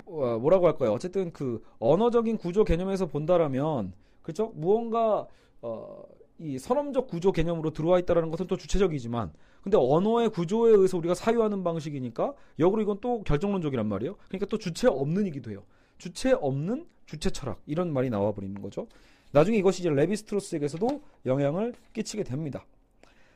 뭐- 0.06 0.40
뭐라고 0.40 0.68
할까요? 0.68 0.92
어쨌든 0.94 1.32
그 1.32 1.64
언어적인 1.80 2.38
구조 2.38 2.64
개념에서 2.64 3.06
본다라면 3.08 3.94
그렇죠? 4.22 4.52
무언가 4.56 5.28
어, 5.62 6.04
이 6.40 6.58
선험적 6.58 7.08
구조 7.08 7.32
개념으로 7.32 7.72
들어와 7.72 8.00
있다라는 8.00 8.32
것은 8.32 8.48
또 8.48 8.58
주체적이지만 8.58 9.32
근데 9.62 9.78
언어의 9.78 10.30
구조에 10.30 10.72
의해서 10.72 10.98
우리가 10.98 11.14
사유하는 11.14 11.64
방식이니까 11.64 12.34
역으로 12.60 12.82
이건 12.82 12.98
또 13.00 13.24
결정론적이란 13.24 13.88
말이에요. 13.88 14.16
그러니까 14.28 14.46
또 14.48 14.58
주체 14.58 14.88
없는이기도 14.88 15.52
해요. 15.52 15.64
주체 15.98 16.34
없는 16.34 16.86
주체 17.06 17.30
철학 17.30 17.62
이런 17.66 17.94
말이 17.94 18.10
나와 18.10 18.32
버리는 18.34 18.60
거죠. 18.62 18.88
나중에 19.32 19.58
이것이 19.58 19.82
이제 19.82 19.90
레비스트로스에게서도 19.90 21.02
영향을 21.26 21.74
끼치게 21.94 22.24
됩니다. 22.24 22.66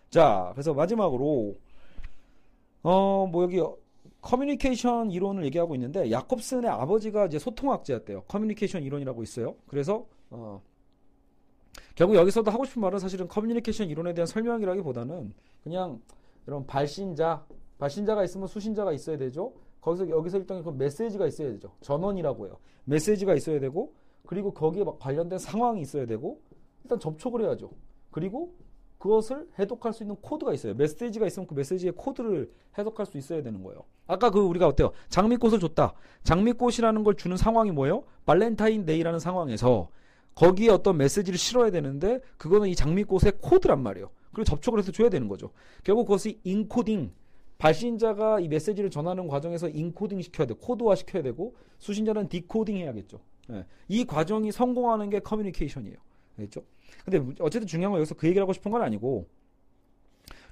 자, 0.10 0.50
그래서 0.54 0.74
마지막으로 0.74 1.56
어 2.84 3.28
뭐 3.32 3.43
여기 3.43 3.62
커뮤니케이션 4.27 5.09
이론을 5.09 5.45
얘기하고 5.45 5.73
있는데 5.75 6.11
야콥슨의 6.11 6.69
아버지가 6.69 7.27
이제 7.27 7.39
소통학자였대요. 7.39 8.23
커뮤니케이션 8.23 8.83
이론이라고 8.83 9.23
있어요. 9.23 9.55
그래서 9.67 10.05
어 10.29 10.61
결국 11.95 12.15
여기서도 12.17 12.51
하고 12.51 12.65
싶은 12.65 12.81
말은 12.81 12.99
사실은 12.99 13.29
커뮤니케이션 13.29 13.87
이론에 13.87 14.13
대한 14.13 14.27
설명이라기보다는 14.27 15.33
그냥 15.63 16.01
이런 16.45 16.65
발신자, 16.67 17.45
발신자가 17.77 18.25
있으면 18.25 18.47
수신자가 18.47 18.91
있어야 18.91 19.17
되죠. 19.17 19.53
거기서 19.79 20.09
여기서 20.09 20.39
일단 20.39 20.61
그 20.61 20.71
메시지가 20.71 21.25
있어야 21.25 21.49
되죠. 21.53 21.71
전언이라고 21.80 22.47
해요. 22.47 22.57
메시지가 22.83 23.33
있어야 23.33 23.61
되고 23.61 23.93
그리고 24.25 24.53
거기에 24.53 24.83
막 24.83 24.99
관련된 24.99 25.39
상황이 25.39 25.79
있어야 25.79 26.05
되고 26.05 26.41
일단 26.83 26.99
접촉을 26.99 27.43
해야죠. 27.43 27.71
그리고 28.11 28.53
그것을 28.97 29.47
해독할 29.60 29.93
수 29.93 30.03
있는 30.03 30.15
코드가 30.17 30.53
있어요. 30.53 30.73
메시지가 30.73 31.27
있으면 31.27 31.47
그 31.47 31.53
메시지의 31.53 31.93
코드를 31.95 32.51
해석할 32.77 33.05
수 33.05 33.17
있어야 33.17 33.43
되는 33.43 33.63
거예요. 33.63 33.83
아까 34.07 34.29
그 34.29 34.39
우리가 34.39 34.67
어때요? 34.67 34.91
장미꽃을 35.10 35.60
줬다. 35.60 35.93
장미꽃이라는 36.23 37.03
걸 37.03 37.15
주는 37.15 37.38
상황이 37.38 37.71
뭐예요? 37.71 38.03
발렌타인데이라는 38.25 39.19
상황에서 39.19 39.89
거기에 40.36 40.69
어떤 40.69 40.97
메시지를 40.97 41.38
실어야 41.38 41.71
되는데 41.71 42.21
그거는 42.38 42.69
이 42.69 42.75
장미꽃의 42.75 43.33
코드란 43.41 43.81
말이에요. 43.81 44.10
그리고 44.31 44.45
접촉을 44.45 44.79
해서 44.79 44.91
줘야 44.91 45.10
되는 45.10 45.27
거죠. 45.27 45.51
결국 45.83 46.05
그것이 46.05 46.39
인코딩 46.43 47.12
발신자가 47.57 48.39
이 48.39 48.47
메시지를 48.47 48.91
전하는 48.91 49.27
과정에서 49.27 49.67
인코딩 49.67 50.21
시켜야 50.21 50.45
돼. 50.45 50.53
코드화 50.53 50.95
시켜야 50.95 51.23
되고 51.23 51.55
수신자는 51.79 52.29
디코딩 52.29 52.77
해야겠죠. 52.77 53.19
예. 53.51 53.65
이 53.88 54.05
과정이 54.05 54.51
성공하는 54.51 55.10
게 55.10 55.19
커뮤니케이션이에요. 55.19 55.97
알겠죠? 56.38 56.62
근데 57.06 57.23
어쨌든 57.39 57.67
중요한 57.67 57.91
건 57.91 58.00
여기서 58.00 58.15
그 58.15 58.28
얘기를 58.28 58.41
하고 58.41 58.54
싶은 58.54 58.71
건 58.71 58.82
아니고 58.82 59.28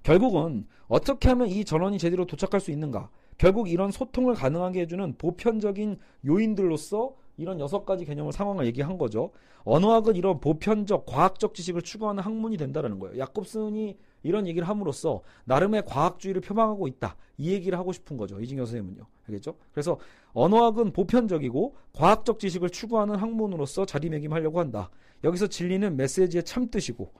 결국은 0.03 0.67
어떻게 0.87 1.29
하면 1.29 1.47
이 1.47 1.65
전원이 1.65 1.97
제대로 1.97 2.25
도착할 2.25 2.59
수 2.61 2.71
있는가? 2.71 3.09
결국 3.37 3.69
이런 3.69 3.91
소통을 3.91 4.35
가능하게 4.35 4.81
해주는 4.81 5.15
보편적인 5.17 5.97
요인들로서 6.25 7.15
이런 7.37 7.59
여섯 7.59 7.85
가지 7.85 8.05
개념을 8.05 8.31
상황을 8.31 8.65
얘기한 8.67 8.97
거죠. 8.97 9.31
언어학은 9.65 10.15
이런 10.15 10.39
보편적 10.39 11.05
과학적 11.05 11.53
지식을 11.53 11.81
추구하는 11.81 12.23
학문이 12.23 12.55
된다라는 12.55 12.99
거예요. 12.99 13.17
야콥슨이 13.17 13.97
이런 14.23 14.47
얘기를 14.47 14.67
함으로써 14.67 15.21
나름의 15.45 15.85
과학주의를 15.85 16.41
표방하고 16.41 16.87
있다. 16.87 17.15
이 17.37 17.51
얘기를 17.51 17.77
하고 17.77 17.91
싶은 17.91 18.15
거죠. 18.15 18.39
이진경 18.39 18.65
선생님은요. 18.65 19.05
알겠죠? 19.27 19.55
그래서 19.71 19.97
언어학은 20.33 20.93
보편적이고 20.93 21.75
과학적 21.93 22.39
지식을 22.39 22.69
추구하는 22.69 23.15
학문으로서 23.15 23.85
자리매김하려고 23.85 24.59
한다. 24.59 24.89
여기서 25.25 25.47
진리는 25.47 25.97
메시지의 25.97 26.43
참뜻이고 26.43 27.11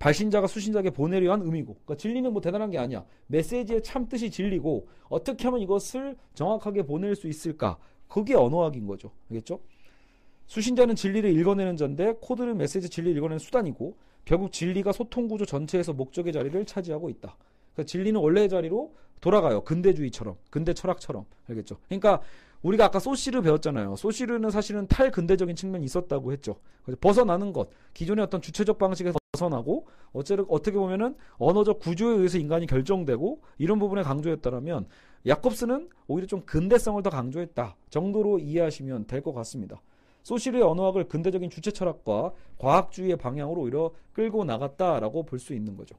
발신자가 0.00 0.46
수신자에게 0.46 0.90
보내려 0.90 1.32
한 1.32 1.42
의미고 1.42 1.74
그러니까 1.74 1.96
진리는 1.96 2.32
뭐 2.32 2.40
대단한 2.40 2.70
게 2.70 2.78
아니야. 2.78 3.04
메시지의 3.28 3.82
참뜻이 3.82 4.30
진리고 4.30 4.88
어떻게 5.08 5.44
하면 5.44 5.60
이것을 5.60 6.16
정확하게 6.34 6.84
보낼 6.84 7.14
수 7.14 7.28
있을까? 7.28 7.78
그게 8.08 8.34
언어학인 8.34 8.86
거죠. 8.86 9.12
알겠죠? 9.30 9.60
수신자는 10.46 10.96
진리를 10.96 11.30
읽어내는 11.38 11.76
전데 11.76 12.14
코드는 12.20 12.56
메시지 12.56 12.88
진리를 12.88 13.16
읽어내는 13.18 13.38
수단이고 13.38 13.94
결국 14.24 14.52
진리가 14.52 14.92
소통 14.92 15.28
구조 15.28 15.44
전체에서 15.44 15.92
목적의 15.92 16.32
자리를 16.32 16.64
차지하고 16.64 17.10
있다. 17.10 17.36
그러니까 17.72 17.84
진리는 17.84 18.18
원래의 18.18 18.48
자리로 18.48 18.94
돌아가요. 19.20 19.62
근대주의처럼, 19.64 20.36
근대 20.50 20.72
철학처럼. 20.72 21.26
알겠죠? 21.48 21.76
그러니까 21.88 22.22
우리가 22.62 22.86
아까 22.86 22.98
소시르 22.98 23.40
배웠잖아요. 23.42 23.96
소시르는 23.96 24.50
사실은 24.50 24.86
탈근대적인 24.86 25.56
측면이 25.56 25.84
있었다고 25.84 26.32
했죠. 26.32 26.56
벗어나는 27.00 27.52
것, 27.52 27.70
기존의 27.94 28.22
어떤 28.24 28.42
주체적 28.42 28.78
방식에서 28.78 29.18
벗어나고 29.32 29.86
어째를 30.12 30.44
어떻게 30.48 30.76
보면은 30.76 31.14
언어적 31.38 31.78
구조에 31.78 32.16
의해서 32.16 32.38
인간이 32.38 32.66
결정되고 32.66 33.40
이런 33.58 33.78
부분에 33.78 34.02
강조했다라면 34.02 34.88
야콥스는 35.26 35.88
오히려 36.06 36.26
좀 36.26 36.42
근대성을 36.42 37.02
더 37.02 37.10
강조했다 37.10 37.76
정도로 37.90 38.38
이해하시면 38.38 39.06
될 39.06 39.22
것 39.22 39.32
같습니다. 39.32 39.80
소시르의 40.22 40.62
언어학을 40.62 41.08
근대적인 41.08 41.48
주체 41.48 41.70
철학과 41.70 42.32
과학주의의 42.58 43.16
방향으로 43.16 43.62
오히려 43.62 43.92
끌고 44.12 44.44
나갔다라고 44.44 45.24
볼 45.24 45.38
수 45.38 45.54
있는 45.54 45.76
거죠. 45.76 45.96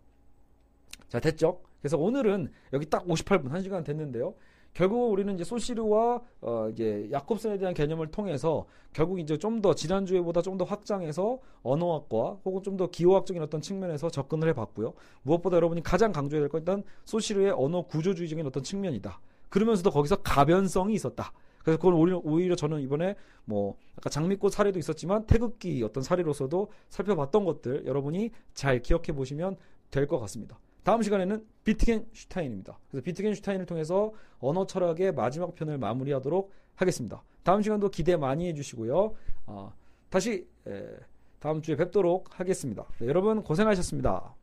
자, 1.08 1.20
됐죠? 1.20 1.62
그래서 1.82 1.98
오늘은 1.98 2.52
여기 2.74 2.86
딱 2.88 3.06
58분, 3.06 3.50
1시간 3.50 3.84
됐는데요. 3.84 4.36
결국 4.74 5.12
우리는 5.12 5.34
이제 5.36 5.44
소시르와 5.44 6.22
어 6.42 6.70
이제 6.72 7.10
야콥슨에 7.12 7.58
대한 7.58 7.74
개념을 7.74 8.08
통해서 8.08 8.66
결국 8.94 9.20
이제 9.20 9.38
좀 9.38 9.62
더 9.62 9.74
지난주에보다 9.76 10.42
좀 10.42 10.58
더 10.58 10.64
확장해서 10.66 11.40
언어학과 11.64 12.38
혹은 12.46 12.64
좀 12.64 12.78
더 12.78 12.88
기호학적인 12.88 13.42
어떤 13.44 13.62
측면에서 13.62 14.10
접근을 14.10 14.48
해 14.48 14.54
봤고요. 14.54 14.94
무엇보다 15.24 15.58
여러분이 15.58 15.84
가장 15.84 16.12
강조해야 16.12 16.44
될 16.44 16.50
건 16.50 16.62
일단 16.62 16.84
소시르의 17.06 17.52
언어 17.52 17.82
구조주의적인 17.84 18.46
어떤 18.48 18.64
측면이다. 18.64 19.20
그러면서도 19.50 19.92
거기서 19.92 20.18
가변성이 20.18 20.94
있었다. 20.94 21.34
그래서 21.64 21.78
그건 21.78 21.94
오히려, 21.94 22.20
오히려 22.24 22.56
저는 22.56 22.82
이번에 22.82 23.16
뭐 23.46 23.76
아까 23.98 24.10
장미꽃 24.10 24.52
사례도 24.54 24.80
있었지만 24.80 25.28
태극기 25.28 25.84
어떤 25.84 26.02
사례로서도 26.02 26.70
살펴봤던 26.90 27.46
것들 27.46 27.86
여러분이 27.86 28.32
잘 28.54 28.82
기억해 28.82 29.12
보시면 29.14 29.58
될 29.92 30.08
것 30.08 30.20
같습니다. 30.22 30.58
다음 30.84 31.02
시간에는 31.02 31.46
비트겐슈타인입니다. 31.64 32.80
그래서 32.90 33.04
비트겐슈타인을 33.04 33.66
통해서 33.66 34.14
언어 34.40 34.66
철학의 34.66 35.14
마지막 35.14 35.54
편을 35.54 35.78
마무리하도록 35.78 36.52
하겠습니다. 36.76 37.24
다음 37.44 37.62
시간도 37.62 37.90
기대 37.90 38.18
많이 38.18 38.48
해주시고요. 38.50 39.14
어, 39.48 39.74
다시 40.10 40.48
에, 40.68 40.86
다음 41.40 41.62
주에 41.62 41.76
뵙도록 41.76 42.40
하겠습니다. 42.40 42.86
네, 43.00 43.08
여러분 43.08 43.44
고생하셨습니다. 43.44 44.41